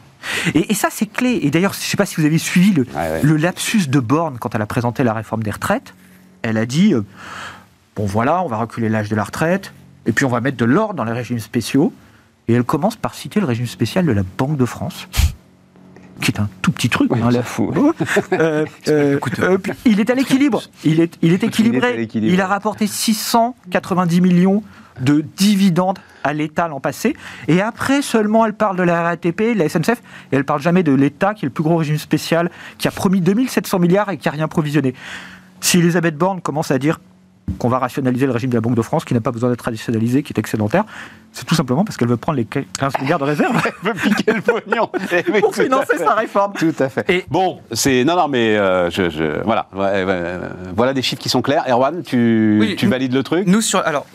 [0.54, 1.40] Et, et ça, c'est clé.
[1.42, 3.20] Et d'ailleurs, je ne sais pas si vous avez suivi le, Ouais, ouais.
[3.22, 5.92] le lapsus de Borne quand elle a présenté la réforme des retraites.
[6.42, 7.04] Elle a dit euh,
[7.96, 9.72] bon, voilà, on va reculer l'âge de la retraite,
[10.06, 11.92] et puis on va mettre de l'ordre dans les régimes spéciaux.
[12.48, 15.08] Et elle commence par citer le régime spécial de la Banque de France,
[16.20, 17.10] qui est un tout petit truc.
[17.12, 17.30] Oui, hein.
[18.32, 20.62] Euh, euh, euh, il est à l'équilibre.
[20.84, 22.08] Il est, il est équilibré.
[22.14, 24.62] Il a rapporté 690 millions
[25.00, 27.16] de dividendes à l'État l'an passé.
[27.48, 30.02] Et après seulement, elle parle de la RATP, de la SNCF,
[30.32, 32.90] et elle parle jamais de l'État, qui est le plus gros régime spécial, qui a
[32.90, 34.94] promis 2700 milliards et qui n'a rien provisionné.
[35.60, 37.00] Si Elisabeth Borne commence à dire
[37.58, 39.62] qu'on va rationaliser le régime de la Banque de France, qui n'a pas besoin d'être
[39.62, 40.84] rationalisé, qui est excédentaire,
[41.32, 42.64] C'est tout simplement parce qu'elle veut prendre les 15
[43.00, 43.56] milliards de réserve.
[43.64, 44.90] Elle veut piquer le pognon.
[45.32, 46.52] Oui, pour financer sa réforme.
[46.54, 47.08] Tout à fait.
[47.08, 50.38] Et- bon, c'est non, non, mais euh, je, je- voilà, Ouais, ouais, ouais,
[50.76, 51.64] voilà des chiffres qui sont clairs.
[51.68, 53.80] Erwan, tu, Oui, tu valides le truc Nous, sur.
[53.86, 54.06] Alors,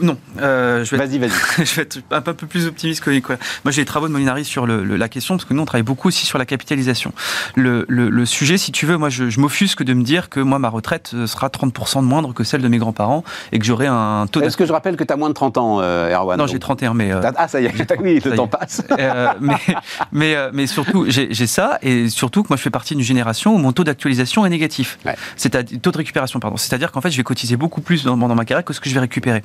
[0.00, 0.16] non.
[0.40, 1.30] euh, je vais être- Vas-y, vas-y.
[1.64, 3.38] je vais être un peu plus optimiste que Nicolas.
[3.64, 5.66] Moi, j'ai les travaux de Molinari sur le- le- la question, parce que nous, on
[5.66, 7.12] travaille beaucoup aussi sur la capitalisation.
[7.54, 10.40] Le, le- le sujet, si tu veux, moi, je, je m'offusque de me dire que
[10.40, 13.64] moi, ma retraite euh, sera 30% de moindre que celle de mes grands-parents et que
[13.64, 16.12] j'aurai un taux Est-ce que je rappelle que tu as moins de 30 ans, euh,
[16.14, 17.12] Erwan Non, donc j'ai 31, mais.
[17.12, 18.82] euh, Ah, ça y est, oui, le temps passe.
[18.98, 19.54] Euh, mais,
[20.12, 23.54] mais, euh, mais surtout, j'ai ça, et surtout que moi, je fais partie d'une génération
[23.54, 24.98] où mon taux d'actualisation est négatif.
[25.04, 25.14] Ouais.
[25.36, 26.56] C'est-à-dire, taux de récupération, pardon.
[26.56, 28.88] C'est-à-dire qu'en fait, je vais cotiser beaucoup plus dans, dans ma carrière que ce que
[28.88, 29.42] je vais récupérer.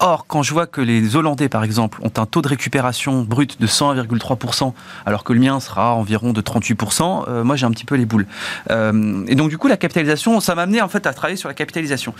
[0.00, 3.60] Or, quand je vois que les Hollandais, par exemple, ont un taux de récupération brut
[3.60, 4.72] de 101,3%,
[5.04, 8.06] alors que le mien sera environ de 38%, euh, moi, j'ai un petit peu les
[8.06, 8.26] boules.
[8.70, 11.48] Euh, et donc, du coup, la capitalisation, ça m'a amené, en fait, à travailler sur
[11.48, 12.14] la capitalisation.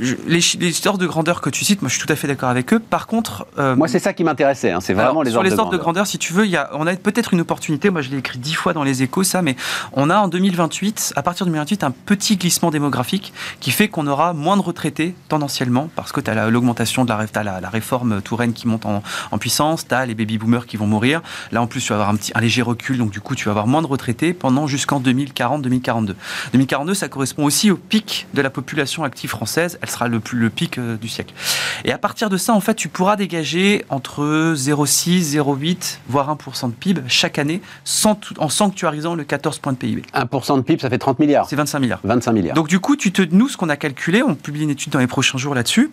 [0.00, 2.28] Je- les, les histoires de grandeur que tu cites, moi, je suis tout à fait
[2.28, 2.78] d'accord avec eux.
[2.78, 3.46] Par contre...
[3.58, 4.70] euh, Moi, c'est ça qui m'intéressait.
[4.70, 6.04] hein, C'est vraiment alors, les sur ordres les ordres de grandeur.
[6.04, 7.90] grandeur, si tu veux, il y a, on a peut-être une opportunité.
[7.90, 9.56] Moi, je l'ai écrit dix fois dans les échos, ça, mais
[9.92, 14.06] on a en 2028, à partir de 2028, un petit glissement démographique qui fait qu'on
[14.06, 18.68] aura moins de retraités tendanciellement, parce que tu as l'augmentation de la, réforme Touraine qui
[18.68, 21.22] monte en, en puissance, tu as les baby boomers qui vont mourir.
[21.52, 23.46] Là, en plus, tu vas avoir un, petit, un léger recul, donc du coup, tu
[23.46, 26.14] vas avoir moins de retraités pendant jusqu'en 2040-2042.
[26.52, 29.78] 2042, ça correspond aussi au pic de la population active française.
[29.82, 31.34] Elle sera le, plus, le pic euh, du siècle.
[31.84, 33.53] Et à partir de ça, en fait, tu pourras dégager
[33.90, 39.58] entre 0,6, 0,8, voire 1% de PIB chaque année, sans tout- en sanctuarisant le 14
[39.58, 40.02] points de PIB.
[40.14, 41.48] 1% de PIB, ça fait 30 milliards.
[41.48, 42.00] C'est 25 milliards.
[42.04, 42.54] 25 milliards.
[42.56, 44.98] Donc du coup, tu te, nous, ce qu'on a calculé, on publie une étude dans
[44.98, 45.90] les prochains jours là-dessus.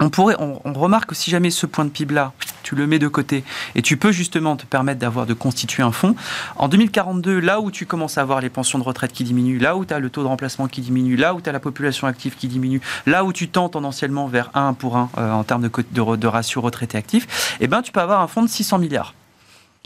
[0.00, 2.32] On, pourrait, on, on remarque que si jamais ce point de PIB-là,
[2.64, 3.44] tu le mets de côté
[3.76, 6.16] et tu peux justement te permettre d'avoir de constituer un fonds,
[6.56, 9.76] en 2042, là où tu commences à avoir les pensions de retraite qui diminuent, là
[9.76, 12.06] où tu as le taux de remplacement qui diminue, là où tu as la population
[12.08, 16.16] active qui diminue, là où tu tends tendanciellement vers 1 pour 1 en termes de,
[16.16, 19.14] de, ratio retraité actif, eh ben, tu peux avoir un fonds de 600 milliards.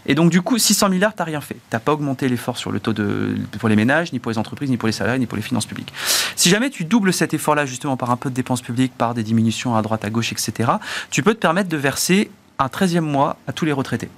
[0.06, 1.54] Et donc, du coup, 600 milliards, tu n'as rien fait.
[1.54, 4.38] Tu n'as pas augmenté l'effort sur le taux de, pour les ménages, ni pour les
[4.38, 5.92] entreprises, ni pour les salariés, ni pour les finances publiques.
[6.36, 9.22] Si jamais tu doubles cet effort-là, justement, par un peu de dépenses publiques, par des
[9.22, 10.70] diminutions à droite, à gauche, etc.,
[11.10, 14.08] tu peux te permettre de verser un 13e mois à tous les retraités.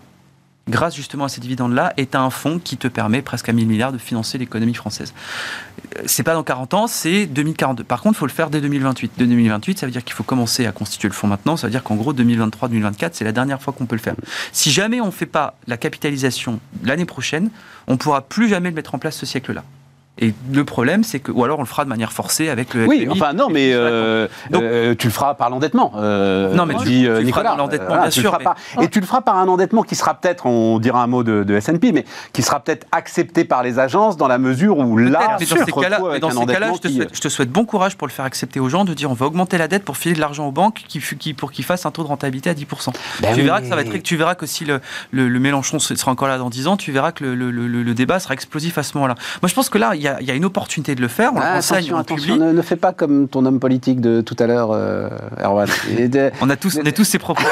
[0.69, 3.67] Grâce justement à ces dividendes-là, et as un fonds qui te permet presque à 1000
[3.67, 5.15] milliards de financer l'économie française.
[5.97, 7.83] Euh, C'est pas dans 40 ans, c'est 2042.
[7.83, 9.13] Par contre, il faut le faire dès 2028.
[9.17, 11.57] Dès 2028, ça veut dire qu'il faut commencer à constituer le fonds maintenant.
[11.57, 14.15] Ça veut dire qu'en gros, 2023-2024, c'est la dernière fois qu'on peut le faire.
[14.53, 17.51] Si jamais on ne fait pas la capitalisation l'année prochaine,
[17.89, 19.65] on ne pourra plus jamais le mettre en place ce siècle-là.
[20.19, 22.85] Et le problème, c'est que, ou alors on le fera de manière forcée avec le
[22.87, 23.09] Oui, FMI.
[23.13, 25.93] enfin non, mais euh, Donc- euh, tu le feras par l'endettement.
[25.97, 27.55] euh, Non, mais tu- dit tu le euh, feras Nicolas.
[27.57, 29.49] l'endettement, Voilà, bien tu le sûr, feras mais- par- Et tu le feras par un
[29.49, 32.87] endettement qui sera peut-être, on dira un mot de, de S&P, mais qui sera peut-être
[32.93, 36.81] accepté par les agences dans la mesure où là, mais dans ces cas-là, endettement je,
[36.81, 38.93] te qui- souhaite, je te souhaite bon courage pour le faire accepter aux gens, de
[38.93, 41.51] dire on va augmenter la dette pour filer de l'argent aux banques qui, qui- pour
[41.51, 42.93] qu'ils fassent un taux de rentabilité à 10%.
[43.23, 44.81] Ben tu, oui, verras que ça va être, tu verras que si le,
[45.13, 47.83] le, le Mélenchon sera encore là dans 10 ans, tu verras que le, le- le-
[47.83, 49.15] le débat sera explosif à ce moment-là.
[49.41, 51.33] Moi, je pense que là, y a, il y a une opportunité de le faire.
[51.35, 52.39] On Ah, le attention, on publie.
[52.39, 55.09] ne, ne fais pas comme ton homme politique de tout à l'heure, euh,
[55.43, 55.69] Erwan.
[56.09, 57.43] De- On a tous, on est tous ses propres,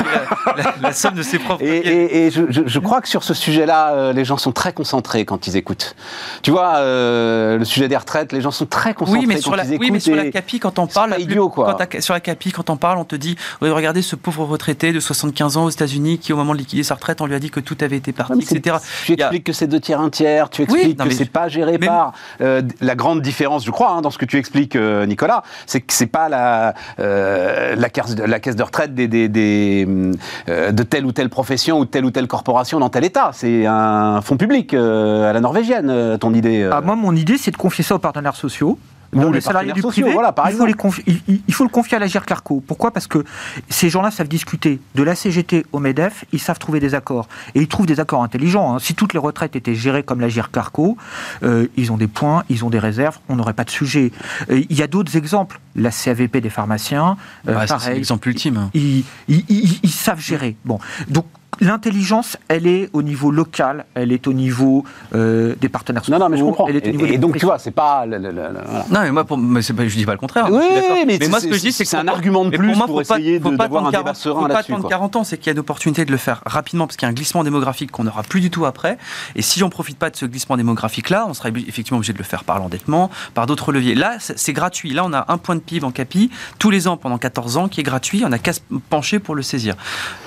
[0.46, 1.62] la, la- la somme de ses propres.
[1.64, 1.92] Et, pieds.
[2.04, 4.72] et- et je, je- je crois que sur ce sujet-là, euh, les gens sont très
[4.72, 5.94] concentrés quand ils écoutent.
[6.42, 9.40] Tu vois, euh, le sujet des retraites, les gens sont très concentrés Oui, mais quand
[9.42, 9.80] sur la, ils écoutent.
[9.86, 11.76] oui, mais sur la CAPI, quand on parle, pas idiot, quoi.
[11.78, 14.92] quand sur la CAPI, quand on parle, on te dit, Ouais, regardez ce pauvre retraité
[14.92, 17.38] de 75 ans aux États-Unis qui, au moment de liquider sa retraite, on lui a
[17.38, 18.76] dit que tout avait été parti, Ouais, etc.
[19.04, 21.30] Tu a- expliques que c'est deux tiers, un tiers, tu expliques non, que c'est je-
[21.30, 22.12] pas géré par.
[22.40, 25.80] Euh, la grande différence, je crois, hein, dans ce que tu expliques, euh, Nicolas, c'est
[25.80, 28.14] que c'est pas la, euh, caisse,
[28.56, 33.04] de- retraite des, de telle ou telle profession ou telle ou telle corporation dans tel
[33.04, 33.30] État.
[33.32, 36.68] C'est un fonds public à la norvégienne, ton idée.
[36.70, 38.78] Ah, moi, mon idée, c'est de confier ça aux partenaires sociaux.
[39.12, 40.68] Ou les salariés du sociaux, privé, voilà, par il, faut exemple.
[40.68, 42.62] les confier- il- il- il faut le confier à la GIRCARCO.
[42.66, 42.90] Pourquoi?
[42.90, 43.24] Parce que
[43.70, 47.26] ces gens-là savent discuter de la CGT au MEDEF, ils savent trouver des accords.
[47.54, 48.74] Et ils trouvent des accords intelligents.
[48.74, 48.78] hein.
[48.78, 50.96] Si toutes les retraites étaient gérées comme la GIRCARCO,
[51.42, 54.12] euh, ils ont des points, ils ont des réserves, on n'aurait pas de sujet.
[54.50, 55.58] Euh, Il y a d'autres exemples.
[55.74, 57.16] La CAVP des pharmaciens,
[57.48, 57.94] euh, Bah, ça, c'est pareil.
[57.94, 58.68] l'exemple ultime.
[58.74, 60.56] Ils- ils savent gérer.
[60.64, 61.24] Bon, donc
[61.60, 66.18] l'intelligence, elle est au niveau local, elle est au niveau euh, des partenaires sociaux.
[66.18, 66.66] Non, non, mais je comprends.
[66.68, 68.06] Elle est au niveau Et, donc, tu vois, c'est pas.
[68.06, 68.84] le- le- le- voilà.
[68.90, 70.46] Non, mais moi, pour, mais pas, je dis pas le contraire.
[70.50, 70.96] Oui, suis d'accord.
[71.06, 72.74] mais moi, c'est- ce que je dis, c'est que c'est un pour- argument de plus
[72.76, 74.72] moi, pour pas- essayer faut de- pas d'avoir un débat 40 serein faut pas là-dessus,
[74.72, 74.90] attendre quoi.
[74.90, 77.08] 40 ans, c'est qu'il y a une opportunité de le faire rapidement parce qu'il y
[77.08, 78.98] a un glissement démographique qu'on n'aura plus du tout après.
[79.36, 82.24] Et si on profite pas de ce glissement démographique-là, on sera effectivement obligé de le
[82.24, 83.94] faire par l'endettement, par d'autres leviers.
[83.94, 84.92] Là, c'est c'est gratuit.
[84.94, 87.68] Là, on a un point de PIB en CAPI tous les ans pendant 14 ans
[87.68, 88.22] qui est gratuit.
[88.24, 89.74] On a qu'à se pencher pour le saisir.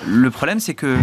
[0.08, 0.98] Le problème, c'est que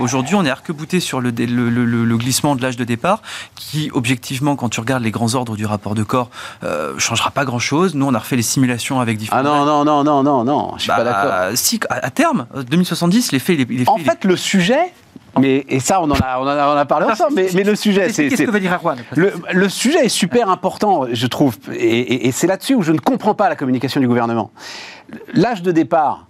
[0.00, 3.22] aujourd'hui, on est arc-bouté sur le, le, le, le glissement de l'âge de départ,
[3.54, 6.30] qui, objectivement, quand tu regardes les grands ordres du rapport de corps,
[6.64, 7.94] euh, changera pas grand-chose.
[7.94, 9.40] Nous, on a refait les simulations avec différents...
[9.40, 11.56] Ah non, non, non, non, non, non, je suis Bah, pas d'accord.
[11.56, 14.92] Si, à, à terme, 2070, les faits, les, les faits, En les- fait, le sujet,
[15.38, 17.64] mais, et ça, on en a, on en a, on a parlé ensemble, mais, mais
[17.64, 18.28] le sujet, c'est...
[18.28, 22.28] Qu'est-ce que veut dire Erwan Le, le sujet est super important, je trouve, et, et-
[22.28, 24.50] et c'est là-dessus où je ne comprends pas la communication du gouvernement.
[25.34, 26.26] L'âge de départ,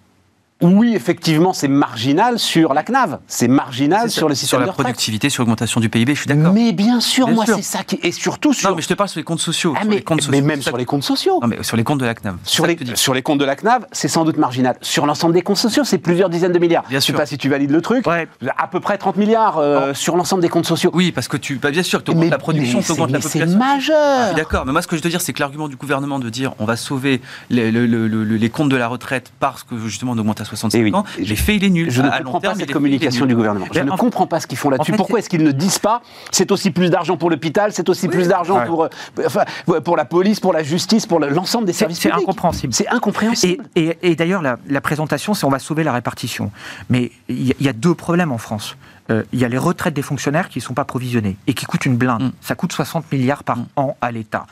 [0.63, 4.67] oui, effectivement, c'est marginal sur la CNAV, c'est marginal c'est sur le sur système la
[4.69, 6.53] de productivité, sur l'augmentation du PIB, je suis d'accord.
[6.55, 8.01] Mais bien sûr, Bien moi, c'est ça qui.
[8.03, 8.71] Et surtout sur.
[8.71, 9.75] Non, mais je te parle sur les comptes sociaux.
[9.77, 11.41] Ah, sur mais, les comptes mais même c'est sur les comptes sociaux.
[11.43, 12.37] Non, mais sur les comptes de la CNAV.
[12.43, 14.77] c'est Sur les, sur les comptes de la CNAV, c'est sans doute marginal.
[14.81, 16.85] Sur l'ensemble des comptes sociaux, c'est plusieurs dizaines de milliards.
[16.89, 17.17] Bien je sais sûr.
[17.19, 18.07] pas si tu valides le truc.
[18.07, 18.27] Ouais.
[18.57, 20.91] À peu près 30 milliards euh, sur l'ensemble des comptes sociaux.
[20.95, 23.21] Oui, parce que tu, bah, bien sûr, tu augmentes la production, tu augmentes c'est- la
[23.21, 23.59] c'est population.
[23.61, 24.35] Je majeur.
[24.35, 26.55] d'accord, mais moi ce que je veux dire, c'est que l'argument du gouvernement de dire
[26.59, 30.13] on va sauver les, le- le- le- les comptes de la retraite parce que justement
[30.13, 30.95] on augmente à 65 Eh oui.
[30.95, 31.91] ans, les faits il est nul.
[31.91, 33.67] Je ne comprends pas cette communication du gouvernement.
[33.73, 34.93] Je Mais ne en- comprends pas ce qu'ils font là-dessus.
[34.93, 37.89] fait, Pourquoi c'est- est-ce qu'ils ne disent pas c'est aussi plus d'argent pour l'hôpital, c'est
[37.89, 38.89] aussi plus d'argent pour, euh,
[39.25, 39.45] enfin,
[39.85, 42.73] pour la police, pour la justice, pour le- l'ensemble des C'est services c'est publics incompréhensible.
[42.73, 43.65] C'est incompréhensible.
[43.75, 46.51] et- d'ailleurs, la, présentation, c'est on va sauver la répartition.
[46.91, 48.77] Mais il y, a- il y a deux problèmes en France.
[49.11, 51.65] Euh, Il y a les retraites des fonctionnaires qui ne sont pas provisionnées et qui
[51.65, 52.23] coûtent une blinde.
[52.23, 52.31] Mm.
[52.41, 53.67] Ça coûte 60 milliards par Mm.
[53.77, 54.47] an à l'État.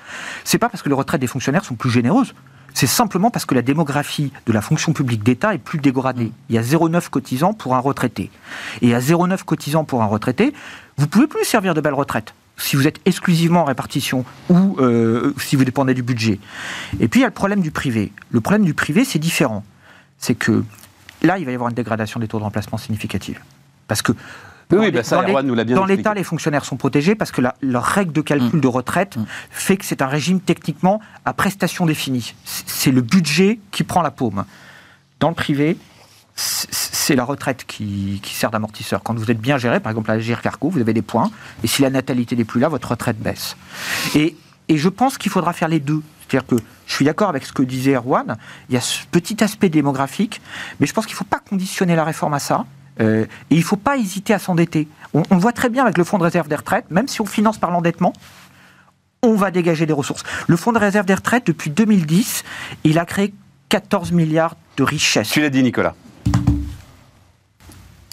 [0.44, 2.34] C'est pas parce que les retraites des fonctionnaires sont plus généreuses.
[2.74, 6.32] C'est simplement parce que la démographie de la fonction publique d'État est plus dégradée.
[6.48, 8.30] Il y a 0,9 cotisants pour un retraité.
[8.82, 10.52] Et à 0,9 cotisants pour un retraité,
[10.96, 15.34] vous pouvez plus servir de belle retraite si vous êtes exclusivement en répartition ou euh,
[15.38, 16.38] si vous dépendez du budget.
[17.00, 18.12] Et puis il y a le problème du privé.
[18.30, 19.64] Le problème du privé, c'est différent.
[20.18, 20.64] C'est que
[21.22, 23.40] là, il va y avoir une dégradation des taux de remplacement significative.
[23.88, 24.12] Parce que
[24.72, 27.40] Oui, bah ça, Erwan nous l'a bien Dans l'État, les fonctionnaires sont protégés parce que
[27.40, 29.24] la- leur règle de calcul de retraite Mm.
[29.50, 32.34] fait que c'est un régime techniquement à prestation définie.
[32.44, 34.44] C'est le budget qui prend la paume.
[35.20, 35.76] Dans le privé,
[36.36, 39.02] c'est- la retraite qui, qui sert d'amortisseur.
[39.02, 41.30] Quand vous êtes bien géré, par exemple à Gir Carco, vous avez des points,
[41.62, 43.56] et si la natalité n'est plus là, votre retraite baisse.
[44.14, 44.34] Et,
[44.68, 46.02] et je pense qu'il faudra faire les deux.
[46.28, 48.36] C'est-à-dire que je suis d'accord avec ce que disait Erwan,
[48.70, 50.40] il y a ce petit aspect démographique,
[50.80, 52.64] mais je pense qu'il ne faut pas conditionner la réforme à ça.
[53.00, 54.88] Euh, et il ne faut pas hésiter à s'endetter.
[55.12, 57.58] On, voit très bien avec le fonds de réserve des retraites, même si on finance
[57.58, 58.12] par l'endettement,
[59.22, 60.22] on va dégager des ressources.
[60.48, 62.44] Le fonds de réserve des retraites, depuis 2010,
[62.84, 63.32] il a créé
[63.68, 65.30] 14 milliards de richesses.
[65.30, 65.94] Tu l'as dit, Nicolas.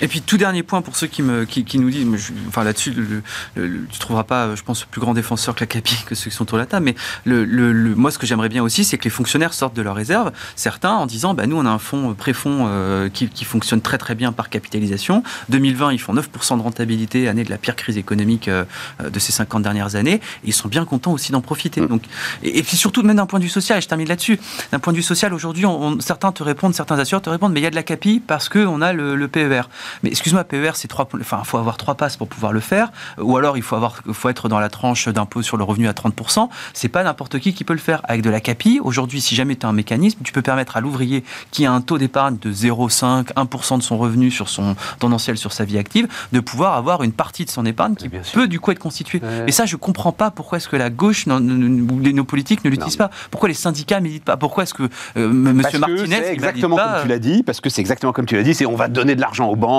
[0.04, 2.32] Et puis tout dernier point pour ceux qui, me, qui, qui nous disent, mais je-
[2.47, 3.21] enfin là-dessus, le,
[3.56, 6.32] le- le- tu trouveras pas, je pense, plus grand défenseur que la CAPI que ceux
[6.32, 6.86] qui sont autour de la table.
[6.86, 9.75] Mais le, le- le- moi, ce que j'aimerais bien aussi, c'est que les fonctionnaires sortent
[9.75, 13.10] de leurs réserves, certains en disant, bah, nous, on a un fonds euh, préfonds euh,
[13.10, 15.21] qui, qui fonctionne très très bien par capitalisation.
[15.49, 18.65] 2020, ils font 9% de rentabilité, année de la pire crise économique euh,
[19.04, 21.80] euh, de ces 50 dernières années, et ils sont bien contents aussi d'en profiter.
[21.86, 22.01] Donc,
[22.41, 24.39] et, et puis surtout, même d'un point de vue social, et je termine là-dessus,
[24.71, 27.54] d'un point de vue social, aujourd'hui, on- on- certains te répondent, certains assureurs te répondent,
[27.54, 29.62] mais il y a de la CAPI parce qu'on a le, le PER.
[30.04, 33.38] Mais excuse-moi, PER, c'est trois, enfin, faut avoir trois passes pour pouvoir le faire, ou
[33.38, 36.49] alors il faut avoir, faut être dans la tranche d'impôt sur le revenu à 30%.
[36.73, 38.01] C'est pas n'importe qui qui peut le faire.
[38.06, 40.82] Avec de la CAPI, aujourd'hui, si jamais tu as un mécanisme, tu peux permettre à
[40.82, 45.38] l'ouvrier qui a un taux d'épargne de 0,5, 1% de son revenu sur son tendanciel
[45.38, 48.34] sur sa vie active, de pouvoir avoir une partie de son épargne qui Bien sûr.
[48.34, 49.21] peut du coup être constituée.
[49.21, 49.45] Ouais.
[49.47, 52.97] Et ça, je comprends pas pourquoi est-ce que la gauche ou nos politiques ne l'utilisent
[52.97, 53.12] pas.
[53.30, 54.38] Pourquoi les syndicats militent pas?
[54.38, 54.84] Pourquoi est-ce que
[55.17, 57.82] euh, Monsieur que Martinez c'est il exactement pas, comme tu l'as dit, parce que c'est
[57.82, 59.70] exactement comme tu l'as dit, c'est on va donner de l'argent aux banques,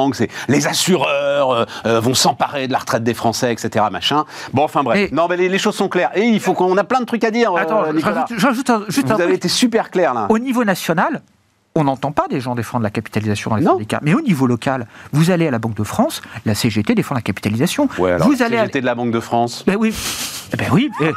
[0.48, 3.84] les assureurs euh, euh, vont s'emparer de la retraite des Français, etc.
[3.90, 4.24] Machin.
[4.52, 5.10] Bon, enfin bref.
[5.10, 6.10] Et- non, mais les, les choses sont claires.
[6.14, 7.52] Et il faut qu'on a plein de trucs à dire.
[7.52, 8.22] euh, Attends, je Nicolas.
[8.22, 9.36] rajoute- j'ajoute un- juste Vous un avez truc.
[9.36, 10.26] été super clair là.
[10.28, 11.22] Au niveau national,
[11.74, 13.72] on n'entend pas des gens défendre la capitalisation dans les Non.
[13.72, 14.00] syndicats.
[14.02, 17.22] Mais au niveau local, vous allez à la Banque de France, la CGT défend la
[17.22, 17.88] capitalisation.
[17.98, 18.60] Ouais, alors, vous la allez à...
[18.62, 19.64] CGT de la Banque de France.
[19.66, 19.94] Ben oui.
[20.52, 20.90] Eh Ben oui.
[21.00, 21.10] eh.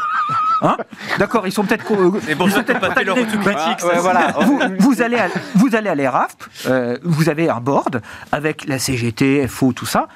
[0.61, 0.77] Hein
[1.19, 1.83] D'accord, ils sont peut-être.
[1.83, 4.33] co- Mais bon, ils sont ça, peut-être pas leur Ah, ouais, voilà.
[4.45, 8.79] vous, vous allez à, vous allez à l'ERAFP, euh, vous avez un board avec la
[8.79, 10.07] CGT, FO, tout ça.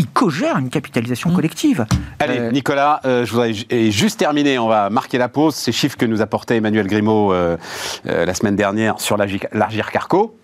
[0.00, 1.84] Ils, co-gèrent une capitalisation collective.
[2.18, 5.54] Allez, Euh, Nicolas, euh, je voudrais et juste terminer, on va marquer la pause.
[5.54, 7.56] Ces chiffres que nous apportait Emmanuel Grimaud euh,
[8.06, 10.39] euh, la semaine dernière sur l'Agir Carco.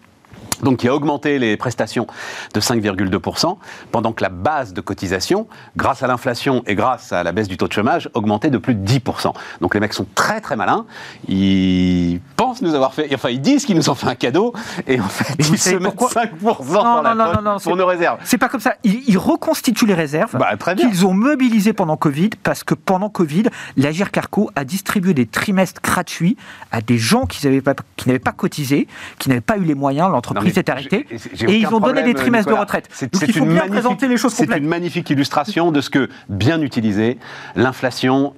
[0.63, 2.07] Donc, qui a augmenté les prestations
[2.55, 3.57] de 5,2%,
[3.93, 7.57] pendant que la base de cotisation, grâce à l'inflation et grâce à la baisse du
[7.57, 9.33] taux de chômage, augmentait de plus de 10%.
[9.61, 10.87] Donc, les mecs sont très très malins.
[11.29, 14.53] Ils pensent nous avoir fait, enfin, ils disent qu'ils nous ont fait un cadeau,
[14.87, 17.53] et en fait, Mais ils se mettent pourquoi 5% dans Non, la non, non, non,
[17.53, 18.19] non, pour nos réserves.
[18.25, 18.75] C'est pas comme ça.
[18.85, 23.45] Ils, ils reconstituent les réserves Bah, qu'ils ont mobilisées pendant Covid, parce que pendant Covid,
[23.77, 26.37] l'Agir Carco a distribué des trimestres gratuits
[26.73, 28.87] à des gens qui n'avaient pas, qui pas cotisé,
[29.19, 31.07] qui n'avaient pas eu les moyens, Non, l'entreprise s'est arrêtée,
[31.49, 32.57] et ils ont donné des trimestres Nicolas.
[32.57, 32.89] de retraite.
[32.91, 34.63] C'est- Donc c'est il faut une bien magnifique- présenter les choses C'est complètes.
[34.63, 37.19] une magnifique illustration de ce que, bien utilisé,
[37.55, 38.35] l'inflation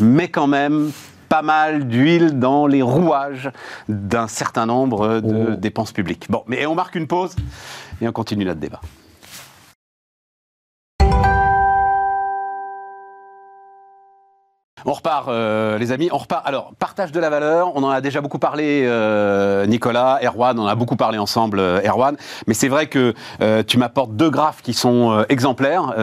[0.00, 0.90] met quand même
[1.28, 3.50] pas mal d'huile dans les rouages
[3.88, 5.56] d'un certain nombre de Oh.
[5.56, 6.26] dépenses publiques.
[6.28, 7.36] Bon, mais on marque une pause
[8.02, 8.80] Et on continue notre débat.
[14.86, 16.08] On repart, euh, les amis.
[16.12, 16.46] On repart.
[16.46, 17.72] Alors, partage de la valeur.
[17.74, 20.58] On en a déjà beaucoup parlé, euh, Nicolas, Erwan.
[20.58, 22.16] On en a beaucoup parlé ensemble, euh, Erwan.
[22.46, 23.14] Mais c'est vrai que
[23.66, 25.94] tu m'apportes deux graphes qui sont exemplaires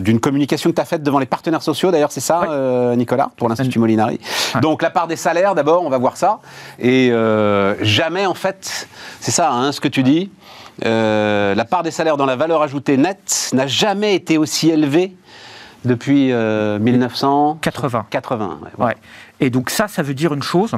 [0.00, 1.90] d'une communication que tu as faite devant les partenaires sociaux.
[1.90, 4.20] D'ailleurs, c'est ça, Nicolas, pour l'Institut Molinari.
[4.60, 6.40] Donc, la part des salaires, d'abord, on va voir ça.
[6.78, 7.12] Et
[7.80, 8.88] jamais, en fait,
[9.20, 10.30] c'est ça, hein, ce que tu dis.
[10.82, 15.14] la part des salaires dans la valeur ajoutée nette n'a jamais été aussi élevée
[15.84, 17.58] depuis euh, 1900.
[17.60, 18.06] 80.
[18.10, 18.58] 80.
[18.78, 18.96] ouais, Ouais.
[19.40, 20.72] Et donc ça, ça veut dire une chose.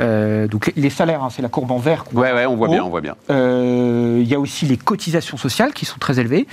[0.00, 2.04] Euh, donc les- salaires, hein, c'est la courbe en vert.
[2.12, 3.14] Ouais, ouais, on voit bien, on voit bien.
[3.30, 6.46] Euh, Il y a aussi les cotisations sociales qui sont très élevées.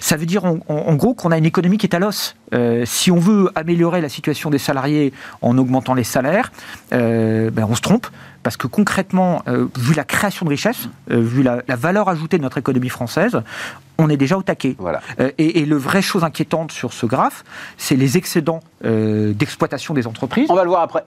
[0.00, 2.34] Ça veut dire en, en- en gros qu'on a une économie qui est à l'os.
[2.52, 6.50] Euh, si on veut améliorer la situation des salariés en augmentant les salaires,
[6.92, 8.08] euh, ben on se trompe.
[8.44, 12.36] Parce que concrètement, euh, vu la création de richesses, euh, vu la, la valeur ajoutée
[12.38, 13.40] de notre économie française,
[13.98, 14.76] on est déjà au taquet.
[14.78, 15.00] Voilà.
[15.18, 17.42] Euh, et, et le vraie chose inquiétante sur ce graphe,
[17.78, 20.46] c'est les excédents d'exploitation des entreprises.
[20.50, 21.04] On va le voir après,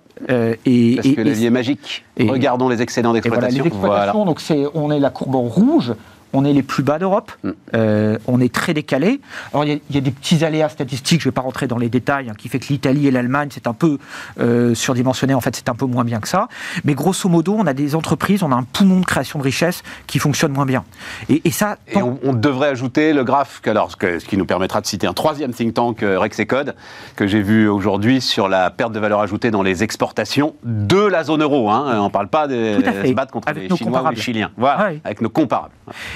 [0.66, 2.04] et, parce et- que la vie est magique.
[2.20, 4.26] Regardons les excédents et voilà, les d'exploitation.
[4.26, 4.42] donc
[4.74, 5.94] on est la courbe en rouge,
[6.38, 7.50] on est les plus bas d'Europe, Mm.
[7.76, 9.20] euh, on est très décalé.
[9.54, 11.42] Alors il y, a- il y a des petits aléas statistiques, je ne vais pas
[11.42, 13.98] rentrer dans les détails, hein, qui fait que l'Italie et l'Allemagne, c'est un peu
[14.40, 16.48] euh, surdimensionné, en fait c'est un peu moins bien que ça.
[16.84, 19.84] Mais grosso modo, on a des entreprises, on a un poumon de création de richesse
[20.06, 20.84] qui fonctionne moins bien.
[21.30, 24.26] Et, et ça, Et on, on devrait ajouter le graphe, que- alors, ce, que- ce
[24.26, 26.76] qui nous permettra de citer un troisième think tank, euh, Rexecode,
[27.16, 31.24] que j'ai vu aujourd'hui sur la perte de valeur ajoutée dans les exportations de la
[31.24, 31.70] zone euro.
[31.72, 32.00] Hein.
[32.00, 34.52] On ne parle pas de se battre contre Avec les Chinois ou les Chiliens.
[34.58, 35.02] Voilà, Ouais.
[35.04, 35.74] avec nos comparables.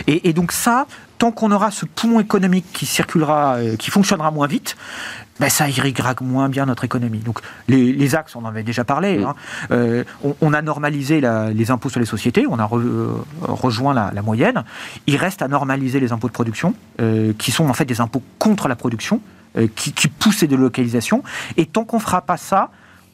[0.07, 4.31] Et, et donc ça, tant qu'on aura ce poumon économique qui circulera, euh, qui fonctionnera
[4.31, 4.75] moins vite,
[5.39, 7.19] ben ça irriguera moins bien notre économie.
[7.19, 9.19] Donc les, les axes, on en avait déjà parlé.
[9.19, 9.23] Mm.
[9.25, 9.35] hein.
[9.71, 13.07] Euh, on, on a normalisé la- les impôts sur les sociétés, on a re- euh,
[13.41, 14.63] rejoint la, la moyenne.
[15.07, 18.23] Il reste à normaliser les impôts de production, euh, qui sont en fait des impôts
[18.39, 19.21] contre la production,
[19.75, 21.23] qui, qui poussent les délocalisations.
[21.57, 22.69] Et tant qu'on fera pas ça,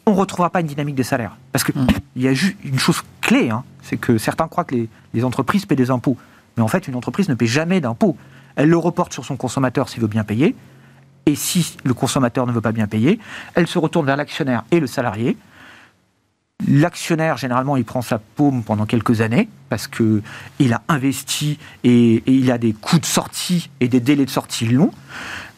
[0.05, 1.35] on ne retrouvera pas une dynamique des salaires.
[1.51, 1.87] Parce qu'il Mm.
[2.15, 5.23] il y a juste une chose clé, hein, c'est que certains croient que les, les
[5.23, 6.15] entreprises paient des impôts.
[6.57, 8.17] Mais en fait, une entreprise ne paie jamais d'impôts.
[8.55, 10.55] Elle le reporte sur son consommateur s'il veut bien payer.
[11.27, 13.19] Et si le consommateur ne veut pas bien payer,
[13.53, 15.37] elle se retourne vers l'actionnaire et le salarié.
[16.65, 20.23] L'actionnaire, généralement, il prend sa paume pendant quelques années parce que
[20.57, 24.29] il a investi et, et il a des coûts de sortie et des délais de
[24.29, 24.91] sortie longs.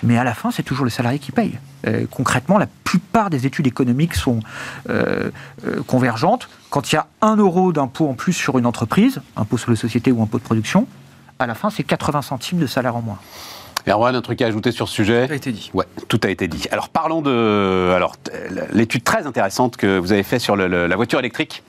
[0.03, 1.57] Mais à la fin, c'est toujours le salarié qui paye.
[1.87, 4.41] Euh, concrètement, la plupart des études économiques sont
[4.89, 5.31] euh,
[5.65, 6.49] euh, convergentes.
[6.69, 9.77] Quand il y a un euro d'impôt en plus sur une entreprise, impôt sur les
[9.77, 10.87] sociétés ou impôt de production,
[11.39, 13.19] à la fin, c'est 80 centimes de salaire en moins.
[13.87, 15.71] Erwan, un truc à ajouter sur ce sujet Ça a été dit.
[15.73, 16.67] Ouais, tout a été dit.
[16.71, 18.15] Alors parlons de alors
[18.73, 21.63] l'étude très intéressante que vous avez fait sur le- le- la voiture électrique.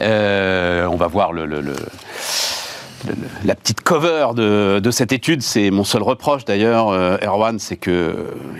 [0.00, 1.44] Euh, on va voir le-
[3.44, 5.42] la petite cover de, de cette étude.
[5.42, 8.14] C'est mon seul reproche d'ailleurs, euh, Erwan, c'est que euh,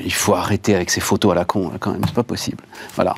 [0.04, 1.70] il faut arrêter avec ces photos à la con.
[1.70, 2.62] là, quand même, c'est pas possible.
[2.94, 3.14] Voilà,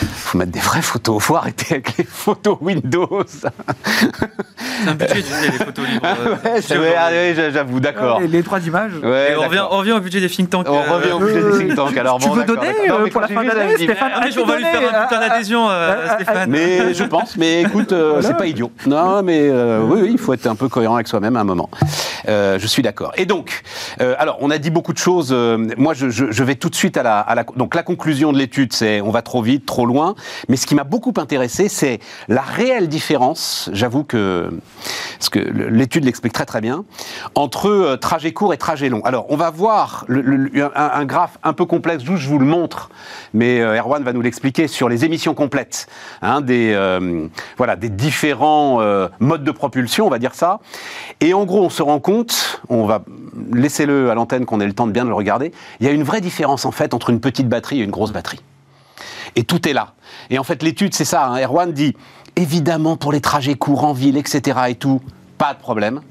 [0.00, 1.22] faut mettre des vraies photos.
[1.22, 3.22] Faut arrêter avec les photos Windows.
[3.26, 6.06] C'est un budget, les photos libres.
[6.72, 8.20] euh, ouais, allez, j'avoue, d'accord.
[8.20, 8.92] Les, les trois images.
[9.02, 9.68] Ouais, on, revient, d'accord.
[9.72, 10.66] on revient au budget des think tanks.
[10.68, 11.96] On euh, revient au euh, budget des think tanks.
[11.96, 12.88] Alors, tu bon, veux donner.
[12.88, 14.80] Non, euh, pour la fin me dis, Stéphane Ah, mais as-tu on va lui faire
[14.80, 16.50] un euh, à- à- Stéphane.
[16.50, 18.70] Mais je pense, mais écoute, euh, c'est pas idiot.
[18.86, 21.44] Non, mais euh, oui, oui, il faut être un peu cohérent avec soi-même à un
[21.44, 21.70] moment.
[22.28, 23.12] Euh, je suis d'accord.
[23.16, 23.62] Et donc,
[24.00, 25.30] euh, alors, on a dit beaucoup de choses.
[25.32, 29.00] euh, moi, je, vais tout de suite à la, Donc, la conclusion de l'étude, c'est
[29.00, 30.14] on va trop vite, trop loin.
[30.48, 33.70] Mais ce qui m'a beaucoup intéressé, c'est la réelle différence.
[33.72, 34.50] J'avoue que
[35.18, 36.84] parce que l'étude l'explique très très bien
[37.34, 39.04] entre trajet court et trajet long.
[39.04, 42.04] Alors, on va voir un, graphe un peu complexe.
[42.04, 42.90] Juste, je vous le montre,
[43.34, 45.86] mais Erwan va nous l'expliquer sur les émissions complètes,
[46.22, 46.72] hein, des
[47.56, 48.80] voilà, des différents
[49.20, 50.51] modes de propulsion, on va dire ça.
[51.20, 53.04] Et en gros, on se rend compte, on va
[53.52, 55.52] laisser-le à l'antenne qu'on ait le temps de bien le regarder.
[55.80, 58.12] Il y a une vraie différence en fait entre une petite batterie et une grosse
[58.12, 58.40] batterie.
[59.36, 59.94] Et tout est là.
[60.30, 61.26] Et en fait, l'étude, c'est ça.
[61.26, 61.40] hein.
[61.42, 61.96] Erwan dit,
[62.36, 64.60] évidemment, pour les trajets courts en ville, etc.
[64.68, 65.00] et tout,
[65.38, 66.02] pas de problème.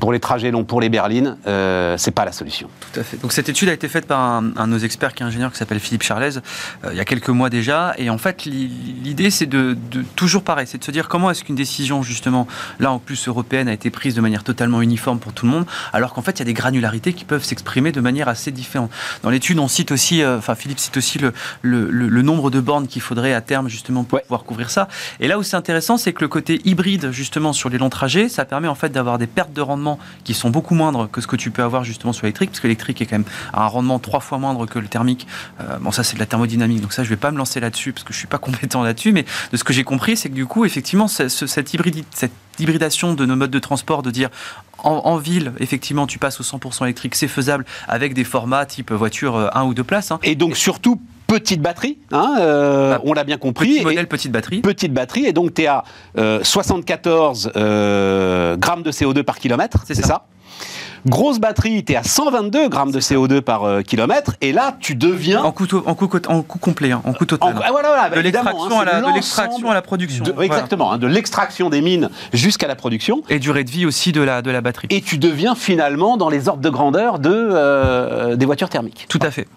[0.00, 2.68] Pour les trajets longs, pour les berlines, euh, c'est pas la solution.
[2.92, 3.18] Tout à fait.
[3.20, 5.52] Donc cette étude a été faite par un, un de nos experts qui est ingénieur
[5.52, 7.94] qui s'appelle Philippe Charlez euh, il y a quelques mois déjà.
[7.98, 8.68] Et en fait, l'i-
[9.04, 12.46] l'idée c'est de, de- toujours pareil, c'est de se dire comment est-ce qu'une décision justement
[12.78, 15.66] là en plus européenne a été prise de manière totalement uniforme pour tout le monde,
[15.92, 18.90] alors qu'en fait il y a des granularités qui peuvent s'exprimer de manière assez différente.
[19.22, 21.32] Dans l'étude, on cite aussi, euh, enfin Philippe cite aussi le,
[21.62, 24.22] le- le- le nombre de bornes qu'il faudrait à terme justement pour Ouais.
[24.22, 24.88] pouvoir couvrir ça.
[25.20, 28.28] Et là où c'est intéressant, c'est que le côté hybride justement sur les longs trajets,
[28.28, 29.89] ça permet en fait d'avoir des pertes de rendement
[30.24, 32.66] qui sont beaucoup moindres que ce que tu peux avoir justement sur l'électrique, parce que
[32.66, 35.26] l'électrique est quand même à un rendement trois fois moindre que le thermique.
[35.60, 37.92] Euh, bon, ça c'est de la thermodynamique, donc ça je vais pas me lancer là-dessus
[37.92, 40.34] parce que je suis pas compétent là-dessus, mais de ce que j'ai compris, c'est que
[40.34, 41.74] du coup, effectivement, cette,
[42.58, 44.28] hybridation de nos modes de transport, de dire
[44.82, 49.50] en, ville, effectivement, tu passes au 100% électrique, c'est faisable avec des formats type voiture
[49.54, 50.10] 1 ou 2 places.
[50.10, 50.18] Hein.
[50.22, 51.00] Et donc surtout
[51.30, 53.74] petite batterie, hein, euh, bah, on l'a bien compris.
[53.74, 54.60] Petit modèle, petite batterie.
[54.60, 55.84] Petite batterie, et donc tu es à
[56.42, 60.26] 74 euh, grammes de CO2 par kilomètre, c'est ça,
[61.06, 64.94] Grosse batterie, tu es à 122 grammes de CO2 par euh, kilomètre, et là, tu
[64.94, 65.42] deviens...
[65.42, 67.54] En coût, en coût, en coût complet, hein, en coût total.
[67.64, 70.24] Ah, voilà, de hein, l'extraction à, la production.
[70.42, 73.22] Exactement, hein, de l'extraction des mines jusqu'à la production.
[73.30, 74.88] Et durée de vie aussi de la, de la batterie.
[74.90, 79.06] Et tu deviens finalement dans les ordres de grandeur de, des voitures thermiques.
[79.08, 79.48] Tout à fait.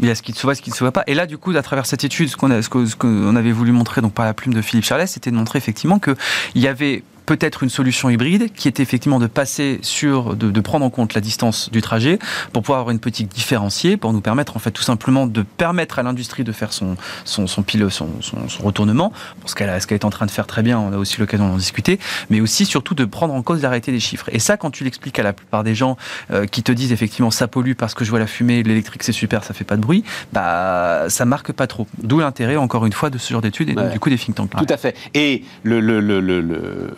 [0.00, 1.02] Il y a ce qui se voit, ce qui ne se voit pas.
[1.06, 4.24] Et là, du coup, à travers cette étude, ce qu'on avait voulu montrer donc par
[4.24, 6.16] la plume de Philippe Charlet, c'était de montrer effectivement qu'il
[6.54, 10.88] y avait peut-être une solution hybride qui était effectivement de passer sur, de, prendre en
[10.88, 12.18] compte la distance du trajet
[12.54, 15.98] pour pouvoir avoir une politique différenciée, pour nous permettre en fait tout simplement de permettre
[15.98, 19.12] à l'industrie de faire son, son, son pilote, son, son, retournement,
[19.44, 22.00] ce qu'elle est en train de faire très bien, on a aussi l'occasion d'en discuter,
[22.30, 24.30] mais aussi surtout de prendre en cause l'arrêté des chiffres.
[24.32, 25.98] Et ça, quand tu l'expliques à la plupart des gens
[26.30, 29.12] euh, qui te disent effectivement ça pollue parce que je vois la fumée, l'électrique c'est
[29.12, 30.02] super, ça fait pas de bruit,
[30.32, 31.86] bah ça marque pas trop.
[32.02, 34.50] D'où l'intérêt encore une fois de ce genre d'études et du coup des think tanks.
[34.56, 34.96] Tout à fait.
[35.12, 36.96] Et le, le, le, le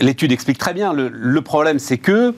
[0.00, 0.92] l'étude explique très bien.
[0.92, 2.34] Le, problème, c'est que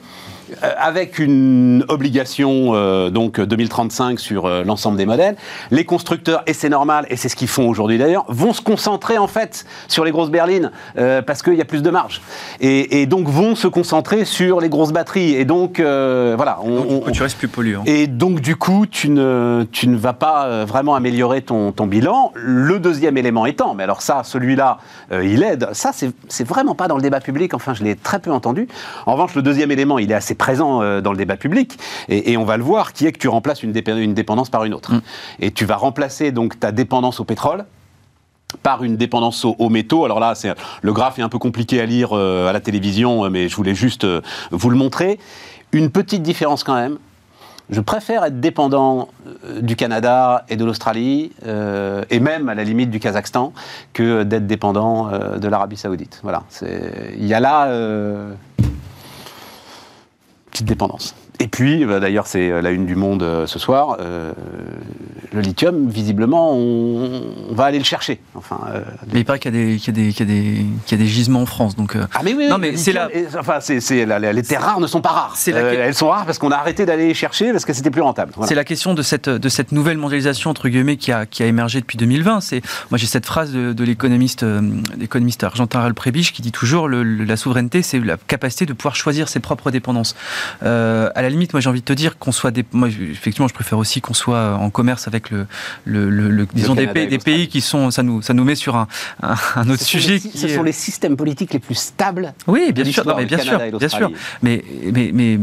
[0.61, 5.35] avec une obligation euh, donc 2035 sur euh, l'ensemble des modèles,
[5.71, 9.17] les constructeurs et c'est normal et c'est ce qu'ils font aujourd'hui d'ailleurs vont se concentrer
[9.17, 10.71] en fait sur les grosses berlines
[11.25, 12.21] parce qu'il y a plus de marge.
[12.59, 15.33] Et, donc vont se concentrer sur les grosses batteries.
[15.35, 17.83] Et donc voilà on, tu restes plus polluant.
[17.85, 22.31] Et donc du coup tu ne tu ne vas pas vraiment améliorer ton, ton bilan.
[22.35, 24.79] Le deuxième élément étant mais alors ça celui-là
[25.11, 25.69] il aide.
[25.73, 27.53] Ça c'est vraiment pas dans le débat public.
[27.53, 28.67] Enfin je l'ai très peu entendu.
[29.05, 31.77] En revanche le deuxième élément il est assez présent euh, dans le débat public,
[32.07, 34.93] et, on va le voir, qui est que tu remplaces une, dépendance par une autre.
[34.93, 35.01] Mm.
[35.41, 37.65] Et tu vas remplacer donc ta dépendance au pétrole
[38.63, 40.05] par une dépendance aux, métaux.
[40.05, 40.33] Alors là,
[40.81, 43.75] le graphe est un peu compliqué à lire euh, à la télévision, mais je voulais
[43.75, 45.19] juste euh, vous le montrer.
[45.71, 46.97] Une petite différence quand même.
[47.69, 49.09] Je préfère être dépendant
[49.61, 53.53] du Canada et de l'Australie, et même à la limite du Kazakhstan,
[53.93, 56.19] que d'être dépendant de l'Arabie Saoudite.
[56.23, 56.41] Voilà.
[56.63, 57.67] Il y a là
[60.51, 61.15] petite dépendance.
[61.41, 63.97] Et puis, bah, d'ailleurs, c'est euh, la une du Monde euh, ce soir.
[64.01, 64.33] Euh,
[65.31, 68.19] le lithium, visiblement, on, va aller le chercher.
[68.35, 68.59] Enfin,
[69.13, 71.75] mais il paraît qu'il y, y, a des gisements en France.
[71.75, 73.09] Donc, ah mais oui, non, mais c'est la...
[73.37, 75.37] enfin, les terres rares ne sont pas rares.
[75.47, 75.59] La...
[75.59, 78.33] elles sont rares parce qu'on a arrêté d'aller les chercher parce que c'était plus rentable.
[78.45, 81.45] C'est la question de cette, de cette nouvelle mondialisation entre guillemets qui a, qui a
[81.45, 82.41] émergé depuis 2020.
[82.41, 84.43] C'est moi j'ai cette phrase de, l'économiste,
[84.97, 88.95] l'économiste argentin Ralph Prebisch qui dit toujours le, la souveraineté, c'est la capacité de pouvoir
[88.95, 90.15] choisir ses propres dépendances.
[90.61, 93.53] à la limite, moi j'ai envie de te dire qu'on soit des, moi effectivement je
[93.53, 95.47] préfère aussi qu'on soit en commerce avec le,
[95.85, 98.87] le, disons des, pays, des pays qui sont, ça nous, ça nous met sur un,
[99.21, 100.19] un, autre sujet.
[100.19, 102.33] ce sont les systèmes politiques les plus stables.
[102.47, 104.11] Oui, bien sûr, mais bien sûr, bien sûr.
[104.41, 104.63] Mais,
[104.93, 105.39] mais, mais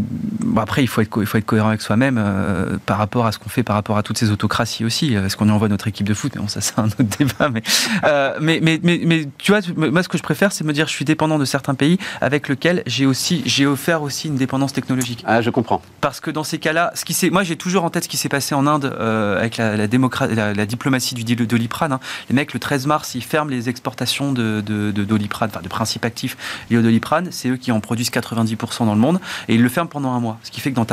[0.57, 3.39] après il faut être, il faut être cohérent avec soi-même euh, par rapport à ce
[3.39, 5.14] qu'on fait, par rapport à toutes ces autocraties aussi.
[5.14, 6.32] Est-ce qu'on y envoie notre équipe de foot?
[6.37, 7.49] Bon, ça c'est un autre débat.
[7.49, 7.62] Mais,
[8.05, 10.87] euh, mais, mais, mais, mais, tu vois, moi ce que je préfère, c'est me dire
[10.87, 14.72] je suis dépendant de certains pays avec lesquels j'ai aussi, j'ai offert aussi une dépendance
[14.72, 15.22] technologique.
[15.26, 18.05] Ah, je comprends parce que dans ces cas-là, ce qui moi j'ai toujours en tête
[18.05, 19.87] ce qui s'est passé en Inde euh, avec la,
[20.66, 21.93] diplomatie du Doliprane.
[21.93, 22.01] Hein.
[22.29, 25.68] Les mecs, le 13 mars, ils ferment les exportations de, de, de Doliprane, enfin de
[25.68, 26.37] principes actifs
[26.70, 27.29] liés au Doliprane.
[27.31, 30.20] C'est eux qui en produisent 90% dans le monde et ils le ferment pendant un
[30.20, 30.39] mois.
[30.43, 30.87] Ce qui fait que dans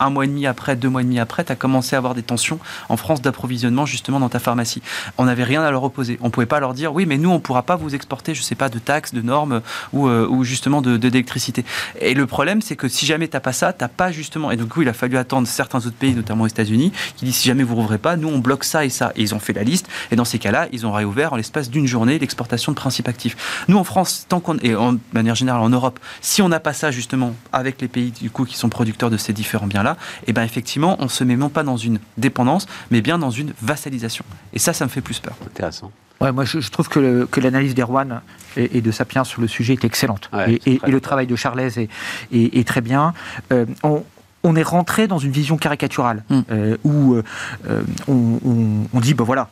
[0.00, 2.14] un mois et demi après, deux mois et demi après, tu as commencé à avoir
[2.14, 2.58] des tensions
[2.88, 4.82] en France d'approvisionnement justement dans ta pharmacie.
[5.18, 6.18] On n'avait rien à leur opposer.
[6.22, 8.54] On pouvait pas leur dire oui, mais nous on pourra pas vous exporter, je sais
[8.54, 9.62] pas, de taxes, de normes
[9.92, 11.64] ou, euh, ou justement de d'électricité.
[12.00, 14.66] Et le problème, c'est que si jamais t'as pas ça, t'as pas justement et du
[14.66, 17.62] coup, il a fallu attendre certains autres pays, notamment aux États-Unis, qui disent si jamais
[17.62, 19.12] vous rouvrez pas, nous on bloque ça et ça.
[19.16, 19.88] Et ils ont fait la liste.
[20.10, 23.64] Et dans ces cas-là, ils ont réouvert en l'espace d'une journée l'exportation de principes actifs.
[23.68, 26.72] Nous en France, tant qu'on et en manière générale en Europe, si on n'a pas
[26.72, 30.30] ça justement avec les pays du coup qui sont producteurs de ces différents biens-là, et
[30.30, 33.52] eh ben effectivement, on se met non pas dans une dépendance, mais bien dans une
[33.62, 34.24] vassalisation.
[34.52, 35.36] Et ça, ça me fait plus peur.
[35.46, 35.92] Intéressant.
[36.20, 38.20] Ouais, moi, je, trouve que, l'analyse d'Erwan
[38.56, 40.30] et, de Sapiens sur le sujet est excellente.
[40.66, 43.12] et, le travail de Charles est, très bien.
[43.52, 44.02] Euh, on,
[44.42, 46.40] on est rentré dans une vision caricaturale mm.
[46.50, 49.50] euh, où euh, on, dit ben voilà,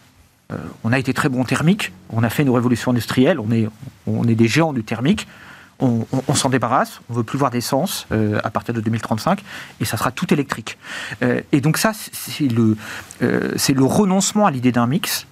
[0.85, 3.69] on a été très bon thermique, on a fait nos révolutions industrielles, on est,
[4.07, 5.27] on est des géants du thermique.
[5.81, 8.07] On, s'en débarrasse, on veut plus voir d'essence
[8.43, 9.43] à partir de 2035,
[9.81, 10.79] et ça sera tout électrique.
[11.21, 12.79] et donc ça, c'est le,
[13.57, 15.27] c'est le renoncement à l'idée d'un mix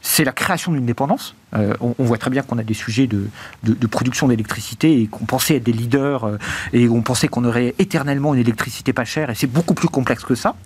[0.00, 1.34] c'est la création d'une dépendance.
[1.56, 3.26] Euh, on, on voit très bien qu'on a des sujets de,
[3.62, 6.36] de- de production d'électricité et qu'on pensait être des leaders euh,
[6.74, 10.24] et on pensait qu'on aurait éternellement une électricité pas chère et c'est beaucoup plus complexe
[10.24, 10.56] que ça.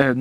[0.00, 0.14] Euh,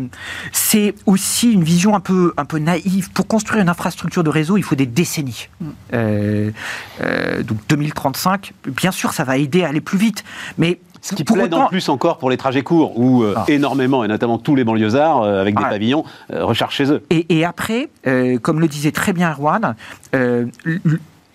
[0.52, 3.10] c'est aussi une vision un peu, un peu naïve.
[3.12, 5.50] Pour construire une infrastructure de réseau, il faut des décennies.
[5.94, 6.52] Euh,
[7.44, 10.24] donc 2035, bien sûr, ça va aider à aller plus vite,
[10.58, 13.34] mais Ce qui pour plaide autant- en plus encore pour les trajets courts, où euh,
[13.36, 13.44] Ah.
[13.50, 15.70] énormément, et notamment tous les banlieusards, euh, avec des Ah.
[15.70, 17.04] pavillons, euh, rechargent chez eux.
[17.10, 19.76] Et, et après, euh, comme le disait très bien Erwan,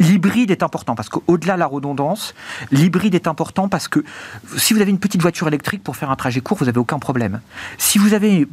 [0.01, 2.33] L'hybride est important parce qu'au-delà de la redondance,
[2.71, 4.05] l'hybride est important parce que
[4.57, 7.01] si vous avez une petite voiture électrique pour faire un trajet court, vous n'avez aucun
[7.01, 7.41] problème.
[7.79, 8.47] Si vous avez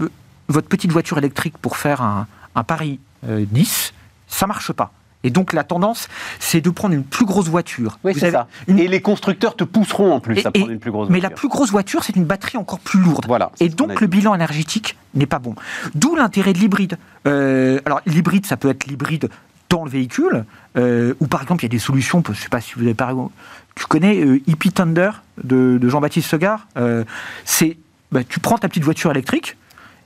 [0.48, 3.94] votre petite voiture électrique pour faire un, un Paris-Nice,
[4.28, 4.92] ça marche pas.
[5.26, 6.08] Et donc la tendance,
[6.40, 7.98] c'est de prendre une plus grosse voiture.
[8.04, 8.48] Oui, c'est ça.
[8.68, 11.16] une- Et les constructeurs te pousseront en plus Et- à prendre une plus grosse mais
[11.20, 11.36] la voiture.
[11.40, 13.26] plus grosse voiture, c'est une batterie encore plus lourde.
[13.28, 13.52] Voilà.
[13.60, 15.56] Et donc le bilan énergétique n'est pas bon.
[15.96, 16.98] D'où l'intérêt de l'hybride.
[17.28, 19.30] Euh, alors l'hybride, ça peut être l'hybride
[19.70, 20.46] dans le véhicule,
[20.78, 22.82] euh, ou par exemple il y a des solutions, je ne sais pas si vous
[22.84, 23.34] avez par exemple,
[23.74, 25.10] tu connais euh, Hippie Thunder
[25.44, 27.04] de, de Jean-Baptiste Segard, euh,
[27.46, 27.78] c'est
[28.12, 29.58] bah, tu prends ta petite voiture électrique,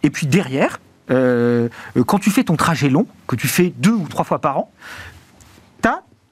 [0.03, 4.23] et puis derrière, quand tu fais ton trajet long, que tu fais deux ou trois
[4.23, 4.71] fois par an,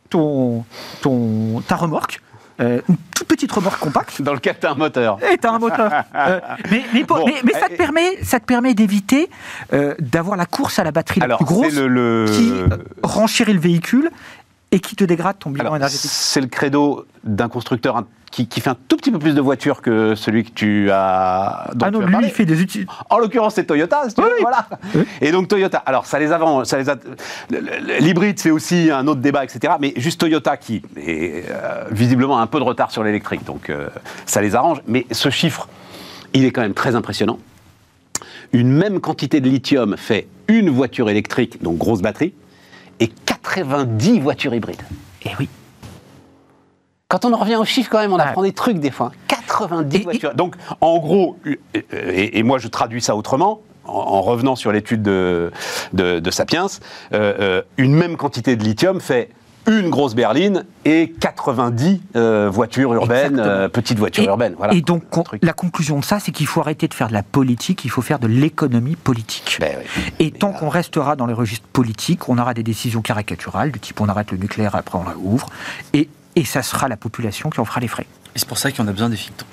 [0.10, 0.64] ton,
[1.02, 2.22] ton, ta remorque,
[2.60, 5.20] euh, une toute petite remorque compacte, Dans le cas, t'as un moteur.
[5.32, 5.92] et un moteur.
[6.16, 6.40] Euh,
[6.72, 9.30] mais, mais, pour- Bon, mais- mais ça, te euh, permet, ça te permet d'éviter
[9.74, 12.52] euh, d'avoir la course à la batterie Alors, la plus grosse c'est le, le- qui
[13.04, 14.10] renchérit le véhicule
[14.72, 16.10] et qui te dégrade ton bilan Alors, énergétique.
[16.12, 19.40] c'est le credo d'un constructeur un- qui, qui fait un tout petit peu plus de
[19.42, 21.72] voitures que celui que tu as.
[21.76, 22.28] dont Ah non, tu as lui, parlé.
[22.28, 22.86] il fait des outils.
[23.10, 24.68] En l'occurrence, c'est Toyota, si tu veux, Oui, voilà.
[24.96, 25.04] Oui.
[25.22, 26.98] Et donc Toyota, alors ça les avant, ça les a-
[28.00, 29.76] l'hybride c'est aussi un autre débat, etc.
[29.80, 33.88] Mais juste Toyota qui est euh, visiblement un peu de retard sur l'électrique, donc euh,
[34.26, 34.80] ça les arrange.
[34.88, 35.70] Mais ce chiffre,
[36.34, 37.40] il est quand même très impressionnant.
[38.52, 42.34] Une même quantité de lithium fait une voiture électrique, donc grosse batterie,
[43.00, 43.08] et
[43.54, 44.82] 90 voitures hybrides.
[45.24, 45.50] Et oui.
[47.10, 48.22] Quand on en revient aux chiffres, quand même, on Ouais.
[48.24, 49.12] apprend des trucs des fois.
[49.28, 50.34] 90 Et- et- voitures.
[50.36, 51.54] Donc, en gros, euh,
[51.92, 55.52] et, et moi je traduis ça autrement, en, en revenant sur l'étude de,
[55.94, 56.66] de, de Sapiens,
[57.14, 59.30] euh, euh, une même quantité de lithium fait
[59.68, 64.56] une grosse berline et 90 euh, voitures urbaines, euh, petites voitures Et- urbaines.
[64.58, 64.74] Voilà.
[64.74, 65.04] Et donc,
[65.42, 68.02] la conclusion de ça, c'est qu'il faut arrêter de faire de la politique, il faut
[68.02, 69.58] faire de l'économie politique.
[69.60, 70.04] Ben oui.
[70.20, 74.00] Et tant qu'on restera dans les registres politiques, on aura des décisions caricaturales, du type
[74.02, 75.50] on arrête le nucléaire, après on la ouvre,
[75.94, 78.08] et, et ça sera la population qui en fera les frais.
[78.36, 79.48] Et c'est pour ça qu'on a besoin des think tanks.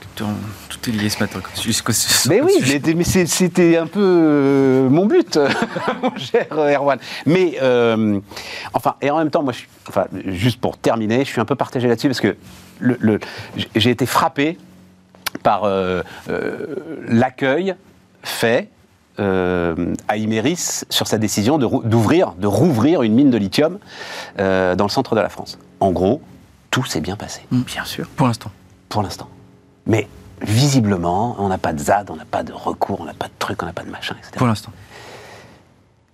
[0.68, 1.40] Tout- est lié ce matin.
[1.62, 1.92] Jusqu'au-
[2.28, 2.52] Mais oui,
[2.84, 5.38] mais, mais c'était un peu euh, mon but,
[6.02, 6.98] mon cher Erwan.
[7.24, 8.20] Mais, euh,
[8.74, 11.46] enfin, et en même temps, moi, je suis- enfin, juste pour terminer, je suis un
[11.46, 12.36] peu partagé là-dessus parce que
[12.80, 13.18] le, le-
[13.74, 14.58] j'ai été frappé
[15.42, 16.66] par euh, euh,
[17.08, 17.74] l'accueil
[18.22, 18.68] fait
[19.20, 23.78] euh, à Imeris sur sa décision d'ouvrir, de rouvrir une mine de lithium
[24.38, 25.58] euh, dans le centre de la France.
[25.80, 26.20] En gros,
[26.70, 28.06] tout s'est bien passé Bien sûr.
[28.16, 28.50] Pour l'instant.
[28.94, 29.28] Pour l'instant.
[29.86, 30.06] Mais
[30.40, 33.32] visiblement, on n'a pas de ZAD, on n'a pas de recours, on n'a pas de
[33.40, 34.34] truc, on n'a pas de machin, etc.
[34.36, 34.70] Pour l'instant.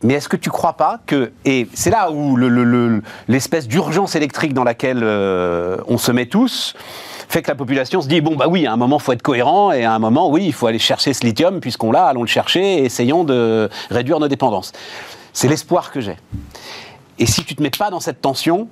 [0.03, 3.68] Mais est-ce que tu crois pas que, et c'est là où le- le- le- l'espèce
[3.68, 6.74] d'urgence électrique dans laquelle euh, on se met tous,
[7.28, 9.20] fait que la population se dit, bon bah oui, à un moment, il faut être
[9.20, 12.22] cohérent, et à un moment, oui, il faut aller chercher ce lithium, puisqu'on l'a, allons
[12.22, 14.72] le chercher, et essayons de réduire nos dépendances.
[15.35, 16.16] C'est l'espoir que j'ai.
[17.18, 18.68] Et si tu te mets pas dans cette tension,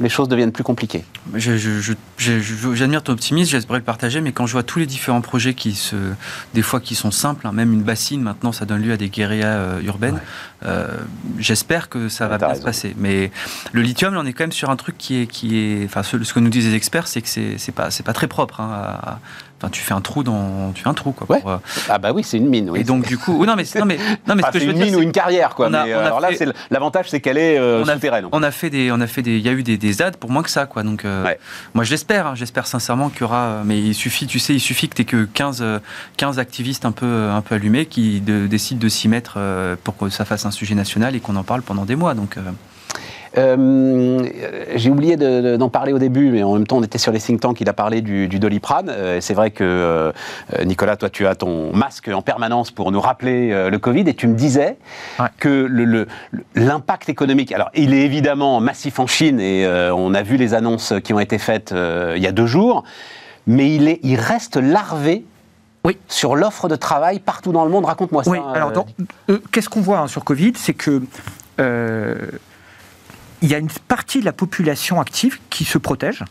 [0.00, 1.04] les choses deviennent plus compliquées.
[1.36, 5.74] J'admire ton optimisme, j'espérais le partager, mais quand je vois tous les différents projets qui
[5.74, 5.96] se,
[6.54, 9.08] des fois qui sont simples, hein, même une bassine maintenant, ça donne lieu à des
[9.08, 10.20] guérillas euh, urbaines.
[10.64, 10.86] euh,
[11.38, 12.60] j'espère que ça va bien raison.
[12.60, 12.94] se passer.
[12.98, 13.30] Mais
[13.72, 16.02] le lithium, là, on est quand même sur un truc qui est, qui est, enfin,
[16.02, 18.60] ce, ce que nous disent les experts, c'est que c'est pas, c'est pas très propre.
[18.60, 19.18] hein, à-
[19.64, 21.26] Enfin, tu fais un trou dans, tu fais un trou quoi.
[21.30, 21.40] Ouais.
[21.40, 21.56] pour, euh,
[21.88, 22.70] Ah bah oui, c'est une mine.
[22.70, 22.80] Oui.
[22.80, 23.96] et donc du coup, oh, non mais, non mais,
[24.28, 25.68] non mais Enfin, ce que c'est je veux une dire, mine ou une carrière, quoi.
[25.68, 27.58] on a- mais on a euh, alors là, fait- c'est le- l'avantage, c'est qu'elle est
[27.58, 28.26] euh, on a, souterraine.
[28.32, 30.16] on a fait des, on a fait des, il y a eu des, des ZAD
[30.16, 30.82] pour moins que ça, quoi.
[30.82, 31.38] Donc, euh, Ouais.
[31.74, 34.54] moi, je l'espère, hein, j'espère sincèrement qu'il y aura, euh, mais il suffit, tu sais,
[34.54, 35.78] il suffit que tu que 15, euh,
[36.16, 39.96] 15 activistes un peu, un peu allumés qui de- décident de s'y mettre euh, pour
[39.96, 42.14] que ça fasse un sujet national et qu'on en parle pendant des mois.
[42.14, 42.36] Donc,
[43.38, 44.24] euh, Euh,
[44.76, 47.12] J'ai oublié de- de- d'en parler au début, mais en même temps, on était sur
[47.12, 47.60] les think tanks.
[47.60, 48.88] Il a parlé du, du doliprane.
[48.88, 50.12] Euh, c'est vrai que, euh,
[50.64, 54.14] Nicolas, toi, tu as ton masque en permanence pour nous rappeler euh, le Covid, et
[54.14, 54.76] tu me disais
[55.18, 55.26] Ouais.
[55.38, 55.68] que
[56.54, 60.54] l'impact économique, alors il est évidemment massif en Chine, et euh, on a vu les
[60.54, 62.84] annonces qui ont été faites euh, il y a deux jours,
[63.46, 65.24] mais il, est, il reste larvé
[65.84, 65.96] Oui.
[66.08, 67.84] sur l'offre de travail partout dans le monde.
[67.84, 68.30] Raconte-moi ça.
[68.30, 70.52] Oui, alors euh, euh, qu'est-ce qu'on voit hein, sur Covid?
[70.56, 71.02] C'est que
[71.60, 72.16] euh,
[73.42, 76.22] il y a une partie de la population active qui se protège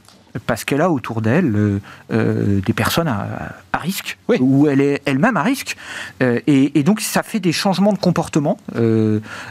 [0.48, 1.80] parce qu'elle a autour d'elle euh,
[2.12, 3.28] euh, des personnes à,
[3.72, 4.38] à risque, Oui.
[4.40, 5.78] ou elle est elle-même à risque.
[6.24, 8.58] Euh, et, et donc ça fait des changements de comportement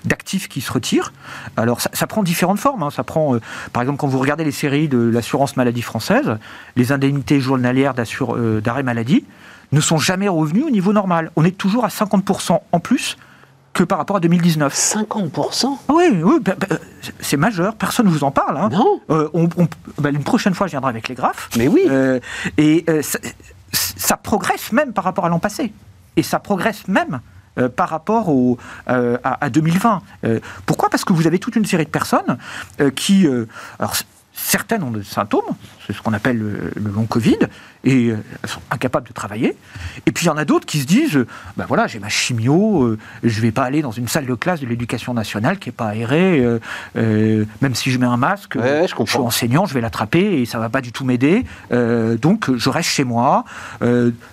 [0.05, 1.12] d'actifs qui se retirent.
[1.57, 2.82] Alors ça, ça prend différentes formes.
[2.82, 2.90] hein.
[2.90, 3.36] Ça prend,
[3.72, 6.36] par exemple, quand vous regardez les séries de l'assurance maladie française,
[6.74, 9.24] les indemnités journalières d'arrêt maladie
[9.70, 11.30] ne sont jamais revenues au niveau normal.
[11.36, 13.16] On est toujours à 50% en plus
[13.73, 14.75] que par rapport à 2019.
[14.75, 16.77] 50% Ah Oui, oui, bah, bah,
[17.20, 18.59] c'est majeur, personne ne vous en parle.
[18.59, 18.68] hein.
[18.70, 19.68] Non Euh, on- on-
[19.99, 21.49] bah, une prochaine fois, je viendrai avec les graphes.
[21.57, 22.20] Mais oui Euh,
[22.59, 23.18] et euh, ça,
[23.73, 25.73] ça progresse même par rapport à l'an passé.
[26.16, 27.20] Et ça progresse même
[27.59, 28.59] euh, par rapport au,
[28.89, 30.03] euh, à, à 2020.
[30.25, 30.91] Euh, pourquoi?
[30.91, 32.37] Parce que vous avez toute une série de personnes
[32.97, 33.27] qui...
[33.79, 33.95] alors,
[34.43, 35.40] certaines ont des symptômes,
[35.86, 37.38] c'est ce qu'on appelle le, le long Covid,
[37.84, 39.57] et euh, elles sont incapables de travailler.
[40.07, 41.24] Et puis il y en a d'autres qui se disent,
[41.57, 44.61] ben voilà, j'ai ma chimio, euh, je vais pas aller dans une salle de classe
[44.61, 46.59] de l'éducation nationale qui est pas aérée, euh,
[46.97, 50.40] euh, même si je mets un masque, Ouais, ouais, je suis enseignant, je vais l'attraper
[50.40, 51.45] et ça va pas du tout m'aider.
[51.70, 53.45] Donc je reste chez moi.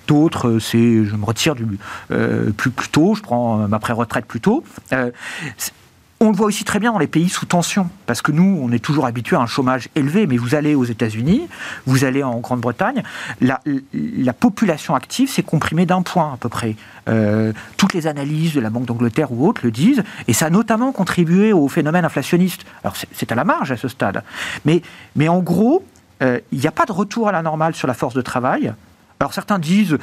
[0.07, 1.65] D'autres, c'est je me retire du,
[2.57, 4.63] plus, plus tôt, je prends ma pré-retraite plus tôt.
[6.21, 8.73] On le voit aussi très bien dans les pays sous tension, parce que nous, on
[8.73, 11.47] est toujours habitué à un chômage élevé, mais vous allez aux États-Unis,
[11.85, 13.03] vous allez en Grande-Bretagne,
[13.39, 13.61] la,
[13.93, 16.75] la population active s'est comprimée d'un point à peu près.
[17.07, 20.49] Euh, toutes les analyses de la Banque d'Angleterre ou autres le disent, et ça a
[20.49, 22.65] notamment contribué au phénomène inflationniste.
[22.83, 24.21] Alors c'est- à la marge à ce stade,
[24.65, 24.81] mais,
[25.15, 25.85] mais en gros,
[26.21, 28.73] euh, il n'y a pas de retour à la normale sur la force de travail.
[29.21, 29.97] Alors certains disent,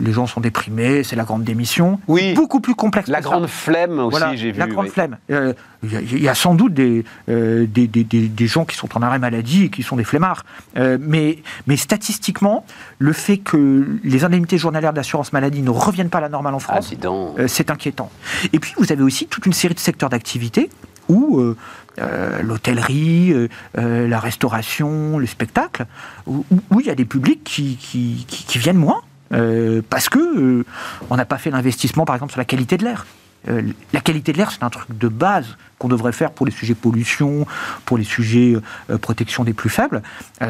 [0.00, 2.00] les gens sont déprimés, c'est la grande démission.
[2.08, 2.34] Oui.
[2.34, 3.08] Beaucoup plus complexe.
[3.08, 3.30] La que ça.
[3.30, 4.58] grande flemme aussi, Voilà, j'ai vu.
[4.58, 4.90] La grande oui.
[4.90, 5.16] flemme.
[5.30, 5.52] Euh,
[5.86, 8.64] Il y, a- il y a sans doute des, euh, des, des- des- des gens
[8.64, 10.44] qui sont en arrêt maladie et qui sont des flemmards.
[10.78, 12.64] Euh, mais, mais statistiquement,
[12.98, 16.58] le fait que les indemnités journalières d'assurance maladie ne reviennent pas à la normale en
[16.58, 18.10] Ah, France, euh, c'est inquiétant.
[18.54, 20.70] Et puis, vous avez aussi toute une série de secteurs d'activité
[21.08, 21.54] où euh,
[21.98, 25.84] euh, l'hôtellerie, euh, euh, la restauration, le spectacle,
[26.26, 29.02] où, où- où il y a des publics qui, qui, qui- qui viennent moins.
[29.34, 30.64] Euh, parce que euh,
[31.10, 33.06] on n'a pas fait l'investissement, par exemple, sur la qualité de l'air.
[33.46, 33.60] Euh,
[33.92, 36.74] la qualité de l'air, c'est un truc de base qu'on devrait faire pour les sujets
[36.74, 37.46] pollution,
[37.84, 38.56] pour les sujets
[39.02, 40.02] protection des plus faibles.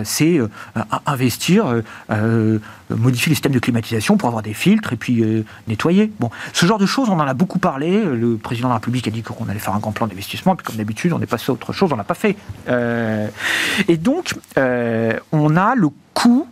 [0.04, 0.38] C'est
[1.06, 1.82] investir,
[2.90, 5.24] modifier les systèmes de climatisation pour avoir des filtres et puis
[5.66, 6.12] nettoyer.
[6.20, 8.04] Bon, ce genre de choses, on en a beaucoup parlé.
[8.04, 10.64] Le président de la République a dit qu'on allait faire un grand plan d'investissement, puis
[10.64, 12.36] comme d'habitude, on est passé à autre chose, on l'a pas fait.
[13.88, 16.46] Et donc, on a le coût,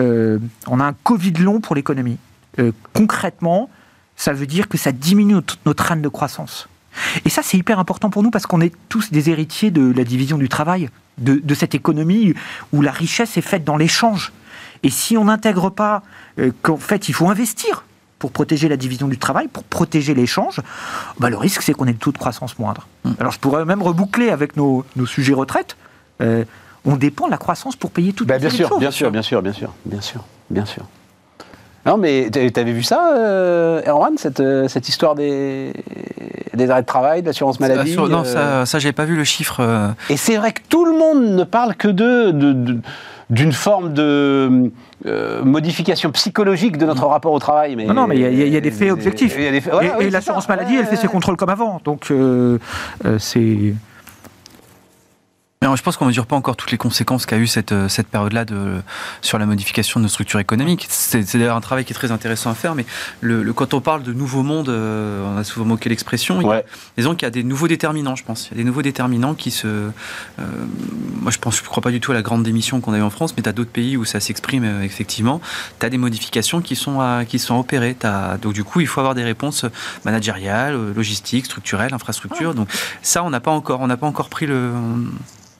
[0.00, 2.18] euh, on a un Covid long pour l'économie.
[2.58, 3.70] Euh, concrètement,
[4.16, 6.68] ça veut dire que ça diminue notre, notre rate de croissance.
[7.24, 10.04] Et ça, c'est hyper important pour nous parce qu'on est tous des héritiers de la
[10.04, 10.88] division du travail,
[11.18, 12.34] de, de cette économie
[12.72, 14.32] où la richesse est faite dans l'échange.
[14.82, 16.02] Et si on n'intègre pas
[16.38, 17.84] euh, qu'en fait, il faut investir
[18.18, 20.60] pour protéger la division du travail, pour protéger l'échange,
[21.18, 22.86] bah, le risque, c'est qu'on ait le taux de croissance moindre.
[23.18, 25.76] Alors, je pourrais même reboucler avec nos, nos sujets retraite.
[26.22, 26.44] Euh,
[26.86, 28.78] on dépend de la croissance pour payer toutes Bah, les bien sûr, choses.
[28.78, 30.84] bien sûr, bien sûr, bien sûr, bien sûr, bien sûr.
[31.84, 35.72] Non, mais t'a- t'avais vu ça, euh, Erwan, cette, euh, cette histoire des,
[36.54, 39.22] des arrêts de travail, de l'assurance maladie non, euh, ça, ça j'avais pas vu le
[39.24, 39.58] chiffre.
[39.60, 42.78] euh, Et c'est vrai que tout le monde ne parle que de, de- de-
[43.30, 44.70] d'une forme de
[45.06, 47.76] euh, modification psychologique de notre rapport au travail.
[47.76, 49.34] Mais Non, non, mais il y a- y, des faits objectifs.
[49.36, 51.50] Il y a des faits- et oui, l'assurance maladie, elle fait Ouais, ses contrôles comme
[51.50, 51.80] avant.
[51.84, 52.58] Donc, euh,
[53.04, 53.74] euh, c'est.
[55.62, 58.06] Je pense qu'on ne mesure pas encore toutes les conséquences qu'a eu cette, euh, cette
[58.08, 58.80] période-là de-
[59.20, 60.86] sur la modification de nos structures économiques.
[60.88, 62.84] C'est c'est d'ailleurs un travail qui est très intéressant à faire, mais
[63.20, 66.44] le, le- quand on parle de nouveau monde, euh, on a souvent moqué l'expression, il
[66.44, 66.64] y a- Ouais.
[66.98, 68.48] disons qu'il y a des nouveaux déterminants, je pense.
[68.48, 69.66] Il y a des nouveaux déterminants qui se...
[69.66, 69.90] euh,
[71.20, 73.02] moi, je pense, je crois pas du tout à la grande démission qu'on a eu
[73.02, 75.40] en France, mais tu as d'autres pays où ça s'exprime euh, effectivement.
[75.80, 77.96] Tu as des modifications qui sont, à- qui sont opérées.
[77.98, 79.64] T'as- donc du coup, il faut avoir des réponses
[80.04, 82.54] managériales, euh, logistiques, structurelles, infrastructures.
[82.54, 82.68] Donc
[83.02, 84.72] ça, on n'a pas encore, on n'a pas encore pris le...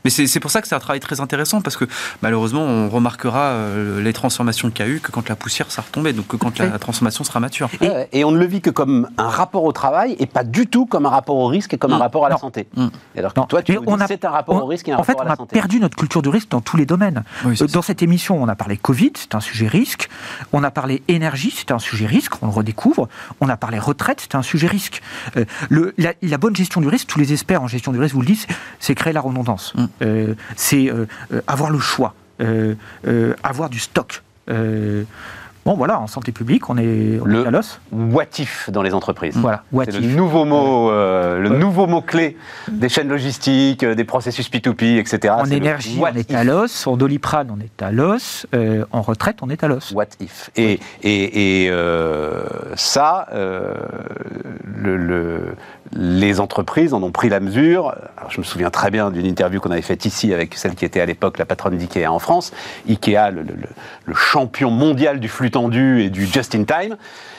[0.06, 1.84] Mais c'est c'est pour ça que c'est un travail très intéressant parce que
[2.22, 5.82] malheureusement on remarquera euh, les transformations qu'il y a eu que quand la poussière sera
[5.82, 7.68] retombée, donc que quand la transformation sera mature.
[7.80, 10.68] Et, et on ne le vit que comme un rapport au travail et pas du
[10.68, 12.02] tout comme un rapport au risque et comme un Mm.
[12.02, 12.40] rapport à la Non.
[12.40, 12.68] santé.
[12.76, 12.86] Mm.
[13.16, 13.46] Et alors que Non.
[13.46, 15.22] toi, tu on a- c'est un rapport on- au risque et un en fait, rapport
[15.22, 15.54] on à la a santé.
[15.54, 17.24] perdu notre culture du risque dans tous les domaines.
[17.44, 20.08] Oui, c'est Euh, Dans cette émission, on a parlé Covid, c'est un sujet risque.
[20.52, 23.08] On a parlé énergie, c'était un sujet risque, on le redécouvre.
[23.40, 25.02] On a parlé retraite, c'était un sujet risque.
[25.36, 28.14] Euh, le- la, la bonne gestion du risque, tous les experts en gestion du risque
[28.14, 29.72] vous le disent, c'est- c'est créer la redondance.
[29.74, 29.86] Mm.
[30.02, 32.14] Euh, c'est euh, euh, avoir le choix,
[33.42, 34.22] avoir du stock.
[35.64, 37.80] Bon, voilà, en santé publique, on est, on Le- est à l'os.
[37.90, 39.34] What if dans les entreprises.
[39.36, 40.14] Voilà, what C'est le if.
[40.14, 41.58] nouveau mot, euh, le Ouais.
[41.58, 42.36] nouveau mot clé
[42.68, 45.34] des chaînes logistiques, des processus P2P, etc.
[45.36, 46.36] En énergie, on est if.
[46.36, 46.86] à l'os.
[46.86, 48.46] En doliprane, on est à l'os.
[48.54, 49.90] Euh, en retraite, on est à l'os.
[49.90, 52.44] What if Et, et, et, euh,
[52.76, 55.56] ça, le, le-
[55.92, 57.94] les entreprises en ont pris la mesure.
[58.16, 60.84] Alors, je me souviens très bien d'une interview qu'on avait faite ici avec celle qui
[60.84, 62.52] était à l'époque la patronne d'IKEA en France.
[62.88, 63.54] IKEA, le, le-
[64.04, 66.96] le champion mondial du flux tendu et du just-in-time,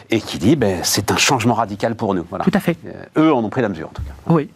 [0.10, 2.26] et qui dit ben, c'est un changement radical pour nous.
[2.30, 2.45] Voilà.
[2.45, 2.78] Tout à fait.
[2.86, 4.14] Euh, eux en ont pris la mesure en tout cas.
[4.34, 4.50] Oui.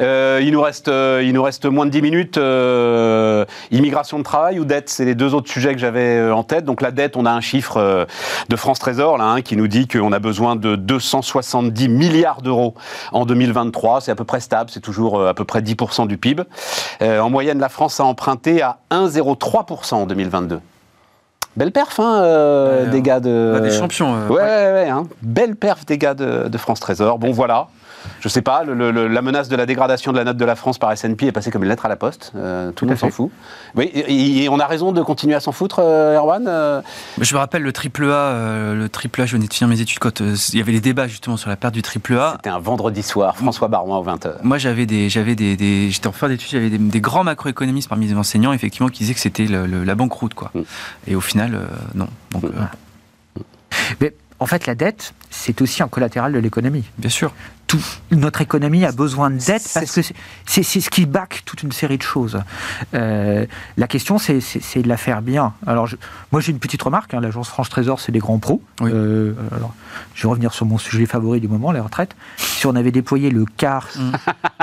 [0.00, 2.38] Euh, il, nous reste, euh, il nous reste moins de 10 minutes.
[2.38, 6.64] Euh, immigration de travail ou dette, c'est les deux autres sujets que j'avais en tête.
[6.64, 8.06] Donc la dette, on a un chiffre
[8.48, 12.74] de France Trésor là, hein, qui nous dit qu'on a besoin de 270 milliards d'euros
[13.12, 14.00] en 2023.
[14.00, 16.42] C'est à peu près stable, c'est toujours à peu près 10% du PIB.
[17.00, 20.60] En moyenne, la France a emprunté à 1,03% en 2022.
[21.56, 23.58] Belle perf, hein, euh, Ouais, des gars de...
[23.60, 24.14] Des champions.
[24.14, 25.04] euh, Ouais, ouais, ouais, hein.
[25.20, 27.18] belle perf des gars de, de France Trésor.
[27.18, 27.66] Bon, voilà.
[28.20, 30.54] Je sais pas, le- le- la menace de la dégradation de la note de la
[30.56, 32.32] France par S&P est passée comme une lettre à la poste.
[32.36, 33.30] Euh, tout le monde s'en fout.
[33.76, 36.82] Oui, et, et on a raison de continuer à s'en foutre, euh, Erwan euh,
[37.20, 39.80] Je me rappelle le triple A, euh, le triple A, je venais de finir mes
[39.80, 42.32] études quand euh, il y avait les débats justement sur la perte du triple A.
[42.36, 44.34] C'était un vendredi soir, François Barouin aux 20h.
[44.42, 47.88] Moi, j'avais des, j'avais des, des- j'étais en fin d'études, j'avais des, des grands macroéconomistes
[47.88, 50.50] parmi les enseignants, effectivement, qui disaient que c'était le- le- la banqueroute, quoi.
[50.54, 50.60] Mm.
[51.08, 52.08] Et au final, euh, non.
[52.32, 52.48] Donc, euh,
[54.00, 56.84] Mais en fait, la dette, c'est aussi un collatéral de l'économie.
[56.98, 57.32] bien sûr.
[57.70, 61.70] Tout, notre économie a besoin de dette parce que c'est- ce qui back toute une
[61.70, 62.40] série de choses.
[62.94, 63.46] Euh,
[63.76, 64.40] la question, c'est
[64.82, 65.52] de la faire bien.
[65.68, 65.94] Alors, je-
[66.32, 67.14] moi, j'ai une petite remarque.
[67.14, 68.60] hein, L'agence France Trésor, c'est des grands pros.
[68.80, 68.90] Oui.
[68.92, 69.72] Euh, alors,
[70.16, 72.16] je vais revenir sur mon sujet favori du moment, les retraites.
[72.60, 73.88] Si on avait déployé le quart,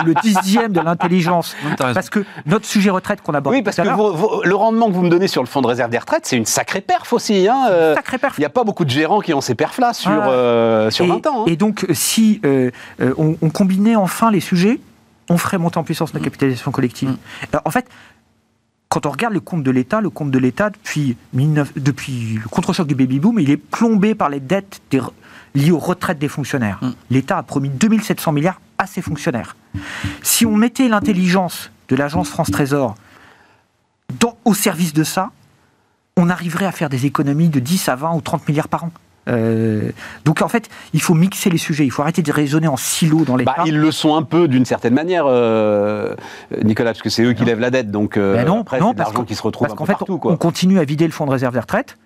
[0.06, 1.94] le dixième de l'intelligence, Non, t'as raison.
[1.96, 4.44] parce que notre sujet retraite qu'on aborde Oui, parce tout à que l'heure, vos- vos-
[4.44, 6.46] le rendement que vous me donnez sur le fonds de réserve des retraites, c'est une
[6.46, 7.48] sacrée perf aussi.
[7.48, 8.36] Hein, euh, sacré perf.
[8.38, 10.30] Il n'y a pas beaucoup de gérants qui ont ces perfs-là sur, Ah.
[10.30, 11.42] euh, sur et, 20 ans.
[11.42, 11.46] hein.
[11.48, 12.70] et donc, si euh,
[13.18, 14.80] on, on combinait enfin les sujets,
[15.32, 16.18] on ferait monter en puissance Mm.
[16.20, 17.16] la capitalisation collective.
[17.52, 17.88] Alors, en fait,
[18.90, 22.48] quand on regarde le compte de l'État, le compte de l'État, depuis, 19 depuis le
[22.50, 25.02] contre-choc du baby-boom, il est plombé par les dettes des
[25.56, 26.80] liées aux retraites des fonctionnaires.
[26.82, 26.92] Mm.
[27.10, 29.56] L'État a promis 2700 milliards à ses fonctionnaires.
[30.22, 32.96] Si on mettait l'intelligence de l'agence France Trésor
[34.20, 35.32] dans- au service de ça,
[36.16, 38.92] on arriverait à faire des économies de 10 à 20 ou 30 milliards par an.
[39.28, 39.92] Euh,
[40.26, 43.26] donc en fait, il faut mixer les sujets, il faut arrêter de raisonner en silo
[43.26, 43.54] dans l'État.
[43.58, 46.16] Bah, ils le sont un peu d'une certaine manière, euh,
[46.64, 47.92] Nicolas, parce que c'est eux qui lèvent la dette.
[47.92, 49.92] Donc euh, Ben non, après, non, c'est l'argent qui se retrouve Parce un qu'en peu
[49.92, 50.14] fait, partout.
[50.14, 50.32] on, Quoi.
[50.32, 51.98] on continue à vider le fonds de réserve des retraites,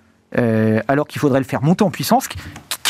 [0.88, 2.28] alors qu'il faudrait le faire monter en puissance,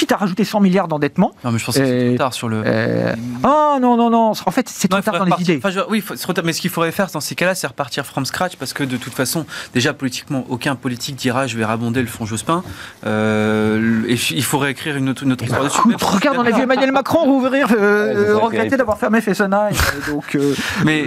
[0.01, 1.31] quitte à rajouter 100 milliards d'endettement.
[1.43, 2.63] Non, mais je pense que c'est trop tard sur le.
[2.65, 5.57] Euh, Oh non, non, non, en fait, c'est trop tard dans les idées.
[5.57, 6.43] enfin, je- oui, faut- c'est trop tard.
[6.43, 8.97] mais ce qu'il faudrait faire dans ces cas-là, c'est repartir from scratch parce que de
[8.97, 12.63] toute façon, déjà politiquement, aucun politique dira je vais rabonder le fonds Jospin.
[13.05, 15.79] Euh, et il faudrait écrire une autre, une autre histoire dessus.
[15.87, 19.71] Écoute, regarde dans les yeux Emmanuel Macron rouvrir, euh, Ouais, regretter d'avoir fermé Fessenheim.
[20.09, 20.53] donc, euh,
[20.85, 21.05] Mais,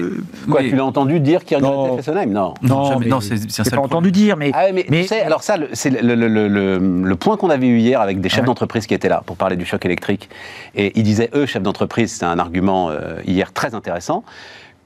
[0.50, 1.82] Quoi, mais- tu l'as entendu dire qu'il Non.
[1.84, 2.30] regrettait Fessenheim?
[2.30, 2.54] Non.
[2.62, 5.90] non, non, c'est pas entendu dire, mais, Ah mais, mais- tu sais, alors ça, c'est
[5.90, 6.78] le, le- le- le-
[7.08, 8.46] le point qu'on avait eu hier avec des chefs Ouais.
[8.84, 10.28] D'entreprise qui étaient là pour parler du choc électrique.
[10.74, 14.24] Et ils disaient, eux, chefs d'entreprise, c'était un argument euh, hier très intéressant.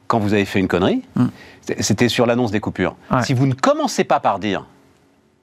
[0.06, 1.26] Quand vous avez fait une connerie, Mm.
[1.62, 2.96] c'est- c'était sur l'annonce des coupures.
[3.10, 3.22] Ouais.
[3.22, 4.64] Si vous ne commencez pas par dire,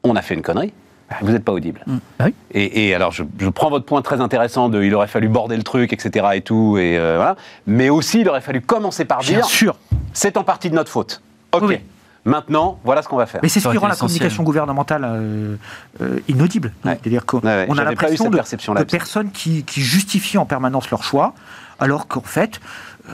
[0.04, 0.74] on a fait une connerie,
[1.22, 1.82] vous n'êtes pas audible.
[1.86, 1.98] Mm.
[2.20, 2.34] Ah oui.
[2.52, 5.56] Et, et alors, je, je prends votre point très intéressant de, il aurait fallu border
[5.58, 6.26] le truc, etc.
[6.34, 7.36] et tout, et euh, voilà.
[7.68, 9.78] Mais aussi, il aurait fallu commencer par bien dire, sûr.
[10.14, 11.22] c'est en partie de notre faute.
[11.52, 11.64] Ok.
[11.68, 11.78] Oui.
[12.26, 13.40] Maintenant, voilà ce qu'on va faire.
[13.44, 15.56] Mais c'est ce qui rend la communication gouvernementale euh,
[16.02, 16.74] euh, inaudible.
[16.84, 16.98] Ouais.
[17.02, 18.80] C'est-à-dire qu'on Ouais, ouais, on a j'avais pas eu l'impression cette de, perception-là.
[18.84, 21.34] de personnes qui, qui justifient en permanence leur choix,
[21.80, 22.60] alors qu'en fait,
[23.08, 23.14] euh,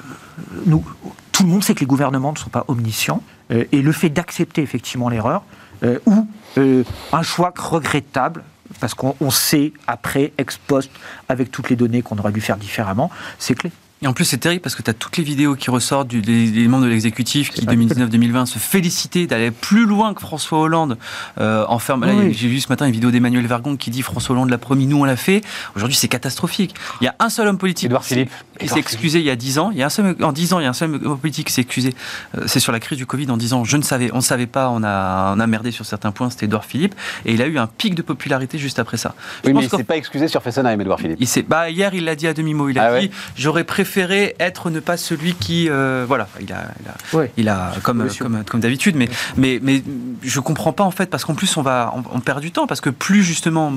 [0.65, 0.83] nous,
[1.31, 4.09] tout le monde sait que les gouvernements ne sont pas omniscients, euh, et le fait
[4.09, 5.43] d'accepter effectivement l'erreur,
[5.83, 8.43] euh, ou euh, un choix regrettable,
[8.79, 10.91] parce qu'on on sait après, ex post,
[11.27, 13.09] avec toutes les données qu'on aurait dû faire différemment,
[13.39, 13.71] c'est clé.
[14.03, 16.21] Et en plus, c'est terrible parce que tu as toutes les vidéos qui ressortent du-
[16.21, 20.59] des, des membres de l'exécutif qui, pas 2019-2020, se félicitaient d'aller plus loin que François
[20.59, 20.97] Hollande
[21.39, 22.03] euh, en ferme.
[22.17, 22.33] Oui.
[22.33, 24.97] J'ai vu ce matin une vidéo d'Emmanuel Vergon qui dit François Hollande l'a promis, nous
[24.97, 25.41] on l'a fait.
[25.75, 26.73] Aujourd'hui, c'est catastrophique.
[27.01, 28.31] Il y a un seul homme politique Philippe.
[28.61, 29.69] Qui s'est excusé il y a 10 ans.
[29.71, 31.47] Il y a un seul, en 10 ans, il y a un seul homme politique
[31.47, 31.93] qui s'est excusé.
[32.37, 34.47] Euh, c'est sur la crise du Covid en disant je ne savais, on ne savait
[34.47, 36.29] pas, on a, on a merdé sur certains points.
[36.29, 36.95] C'était Édouard Philippe.
[37.25, 39.15] Et il a eu un pic de popularité juste après ça.
[39.43, 41.17] Je Oui, pense mais il qu'en s'est pas excusé sur Fessenheim, Edouard Philippe.
[41.19, 42.69] il s'est, bah, hier, il l'a dit à demi-mot.
[42.69, 45.67] Il a Ah dit ouais J'aurais préféré être ne pas celui qui.
[45.69, 47.31] euh, voilà, il a, il a, Ouais.
[47.37, 48.25] il a comme, Évolution.
[48.25, 49.83] comme, comme d'habitude, mais, mais, mais
[50.23, 52.67] je comprends pas en fait, parce qu'en plus, on, va, on, on perd du temps,
[52.67, 53.71] parce que plus justement,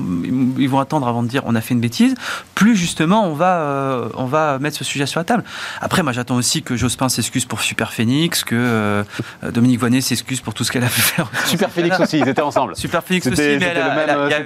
[0.57, 2.15] ils vont attendre avant de dire on a fait une bêtise,
[2.53, 5.43] plus justement, on va, euh, on va mettre ce sujet sur la table.
[5.81, 9.03] Après, moi, j'attends aussi que Jospin s'excuse pour Super Phoenix, que euh,
[9.43, 11.29] Dominique Voynet s'excuse pour tout ce qu'elle a pu faire.
[11.45, 12.75] Super Félix aussi, ils étaient ensemble.
[12.75, 13.65] Super Phoenix aussi, C'était mais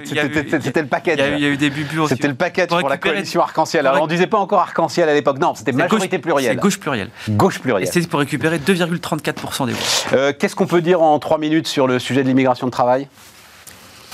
[0.04, 1.18] c'était le c'était- c'était package.
[1.18, 2.14] il y a eu- il y a eu des bubus aussi.
[2.14, 3.86] C'était le package Pour la coalition arc-en-ciel.
[3.86, 6.56] Alors on disait pas encore arc-en-ciel à l'époque, non, c'était majorité gauche- plurielle.
[6.58, 7.10] Gauche plurielle.
[7.30, 7.88] Gauche plurielle.
[7.92, 9.82] c'est pour récupérer 2,34% des voix.
[10.12, 13.08] Euh, Qu'est-ce qu'on peut dire en trois minutes sur le sujet de l'immigration de travail?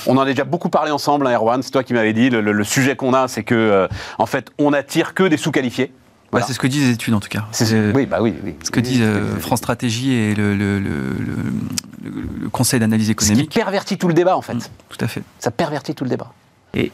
[0.05, 1.61] On en a déjà beaucoup parlé ensemble, hein, Erwan.
[1.61, 2.29] C'est toi qui m'avais dit.
[2.29, 3.87] Le, le- le sujet qu'on a, c'est que, euh,
[4.19, 5.91] en fait, on attire que des sous-qualifiés.
[6.31, 7.45] Bah, c'est ce que disent les études en tout cas.
[7.51, 8.55] C'est oui, bah oui, oui.
[8.63, 13.45] Ce que disent euh, France Stratégie et le, le, le, Conseil d'analyse économique.
[13.45, 14.55] Ce qui pervertit tout le débat en fait.
[14.55, 15.21] Mm, tout à fait.
[15.39, 16.31] Ça pervertit tout le débat.
[16.73, 16.91] Et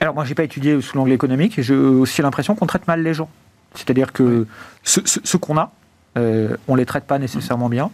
[0.00, 3.02] alors moi, j'ai pas étudié sous l'angle économique et j'ai aussi l'impression qu'on traite mal
[3.02, 3.28] les gens.
[3.74, 4.46] C'est-à-dire que
[4.84, 5.72] ceux, ce, qu'on a,
[6.16, 7.90] euh, on les traite pas nécessairement bien.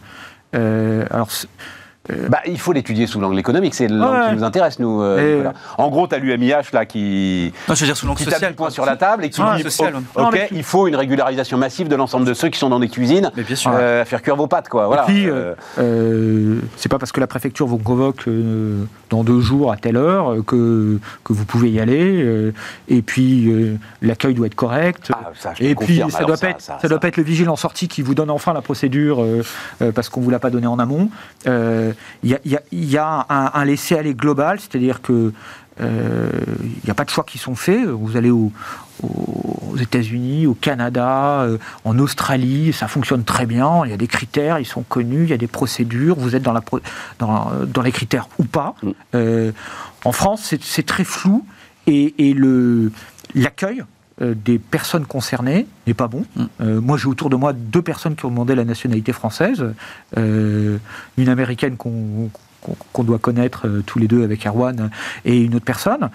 [0.55, 1.29] Euh, alors
[2.09, 5.03] bah, il faut l'étudier sous l'angle économique, c'est l'angle qui nous intéresse, nous.
[5.03, 5.45] Euh,
[5.79, 7.53] En gros, tu as l'UMIH là qui.
[7.69, 8.55] Non, je veux dire sous l'angle social.
[8.55, 11.95] point sur la table et qui dit social, Ok, il faut une régularisation massive de
[11.95, 13.31] l'ensemble de ceux qui sont dans des cuisines
[13.67, 14.87] euh, à faire cuire vos pâtes, quoi.
[14.87, 15.03] Voilà.
[15.03, 15.29] Et puis,
[16.77, 18.29] c'est pas parce que la préfecture vous convoque
[19.11, 22.53] dans deux jours à telle heure que, que vous pouvez y aller.
[22.89, 23.53] et puis,
[24.01, 25.11] l'accueil doit être correct.
[25.15, 27.87] Ah, et puis, ça doit, pas être, ça, doit pas être le vigile en sortie
[27.87, 29.25] qui vous donne enfin la procédure
[29.95, 31.09] parce qu'on vous l'a pas donné en amont
[32.23, 35.33] y a, un, laisser-aller global, c'est-à-dire que
[35.81, 36.29] euh,
[36.61, 37.87] il n'y a pas de choix qui sont faits.
[37.87, 43.83] Vous allez aux États-Unis, au Canada, euh, en Australie, ça fonctionne très bien.
[43.85, 46.17] Il y a des critères, ils sont connus, il y a des procédures.
[46.17, 46.63] Vous êtes dans, la,
[47.19, 48.75] dans, les critères ou pas.
[48.83, 48.91] Mm.
[49.15, 49.53] Euh,
[50.05, 51.45] en France, c'est très flou
[51.87, 52.37] et, et
[53.35, 53.85] l'accueil euh,
[54.23, 56.25] des personnes concernées n'est pas bon.
[56.37, 56.45] Mm.
[56.61, 59.65] Euh, moi, j'ai autour de moi deux personnes qui ont demandé la nationalité française.
[60.17, 60.79] Euh,
[61.17, 62.31] une américaine qu'on
[63.03, 64.91] doit connaître tous les deux avec Erwan
[65.25, 66.11] et une autre personne.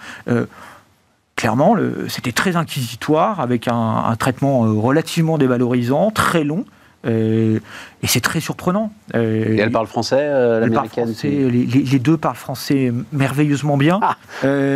[1.36, 1.76] clairement,
[2.08, 6.64] c'était très inquisitoire, avec un traitement relativement dévalorisant, très long.
[7.06, 7.60] Euh,
[8.02, 8.92] et c'est très surprenant.
[9.14, 14.16] Euh, et elle parle français, euh, l'américaine les, deux parlent français merveilleusement bien, ah.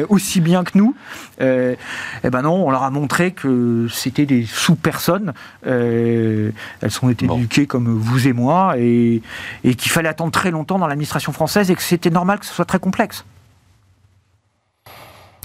[0.09, 0.95] aussi bien que nous.
[1.41, 1.77] eh
[2.25, 5.33] ben non, on leur a montré que c'était des sous-personnes.
[5.65, 6.53] elles
[6.89, 9.23] sont été éduquées comme vous et moi, et,
[9.65, 12.55] et qu'il fallait attendre très longtemps dans l'administration française et que c'était normal que ce
[12.55, 13.25] soit très complexe.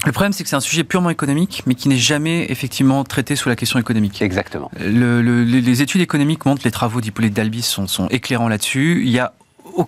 [0.06, 3.36] Le problème, c'est que c'est un sujet purement économique, mais qui n'est jamais effectivement traité
[3.36, 4.22] sous la question économique.
[4.22, 4.70] Exactement.
[4.80, 9.02] les études économiques montrent, les travaux d'Hippolyte Dalbis sont, sont éclairants là-dessus.
[9.04, 9.34] Il y a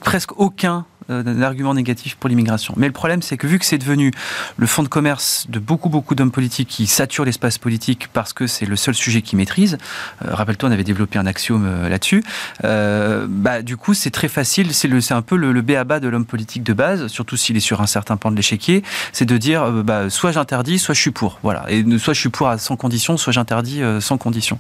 [0.01, 2.73] presque aucun euh, d'arguments négatifs pour l'immigration.
[2.77, 4.11] Mais le problème, c'est que vu que c'est devenu
[4.57, 8.47] le fonds de commerce de beaucoup, beaucoup d'hommes politiques qui saturent l'espace politique parce que
[8.47, 9.77] c'est le seul sujet qu'ils maîtrisent,
[10.25, 12.23] euh, rappelle-toi, on avait développé un axiome euh, là-dessus,
[12.61, 16.63] bah, du coup, c'est très facile, c'est un peu le, le bas de l'homme politique
[16.63, 18.83] de base, surtout s'il est sur un certain pan de l'échiquier,
[19.13, 21.39] c'est de dire bah, soit j'interdis, soit je suis pour.
[21.43, 21.65] Voilà.
[21.69, 24.57] Et soit je suis pour sans condition, soit j'interdis sans condition.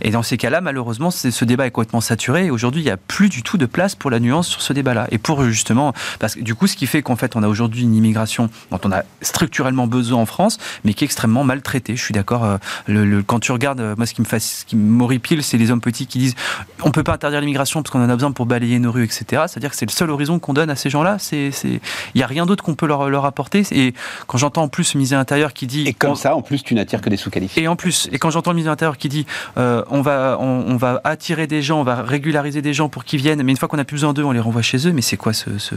[0.00, 2.96] Et dans ces cas-là, malheureusement, ce débat est complètement saturé et aujourd'hui, il n'y a
[2.96, 5.06] plus du tout de place pour la nuance sur ce débat-là.
[5.10, 5.87] Et pour justement
[6.18, 8.80] parce que du coup, ce qui fait qu'en fait, on a aujourd'hui une immigration dont
[8.84, 11.96] on a structurellement besoin en France, mais qui est extrêmement maltraitée.
[11.96, 12.44] Je suis d'accord.
[12.44, 15.70] Euh, le, quand tu regardes, euh, moi, ce qui me ce qui m'horripile, c'est les
[15.70, 16.34] hommes politiques qui disent
[16.82, 19.44] on peut pas interdire l'immigration parce qu'on en a besoin pour balayer nos rues, etc.
[19.46, 21.16] C'est-à-dire que c'est le seul horizon qu'on donne à ces gens-là.
[21.18, 23.62] C'est, il y a rien d'autre qu'on peut leur, leur apporter.
[23.72, 23.94] Et
[24.26, 26.62] quand j'entends en plus le ministre de l'Intérieur qui dit et comme ça, en plus,
[26.62, 27.62] tu n'attires que des sous-qualifiés.
[27.62, 29.26] Et en plus, et quand j'entends le ministre de l'Intérieur qui dit
[29.56, 33.20] euh, on va on, va attirer des gens, on va régulariser des gens pour qu'ils
[33.20, 34.92] viennent, mais une fois qu'on a plus besoin d'eux, on les renvoie chez eux.
[34.92, 35.74] Mais c'est quoi ce, ce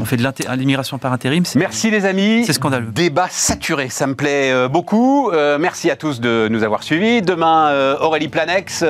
[0.00, 1.44] on fait de l'immigration par intérim.
[1.56, 2.44] Merci les amis.
[2.46, 2.90] C'est scandaleux.
[2.92, 5.30] Débat saturé, ça me plaît euh, beaucoup.
[5.30, 7.22] Euh, merci à tous de nous avoir suivis.
[7.22, 8.84] Demain, euh, Aurélie Planex.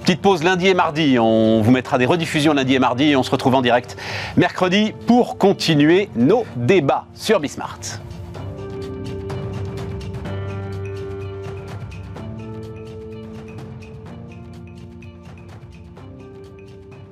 [0.00, 1.18] petite pause lundi et mardi.
[1.18, 3.96] On vous mettra des rediffusions lundi et mardi et on se retrouve en direct
[4.36, 7.78] mercredi pour continuer nos débats sur Bismart.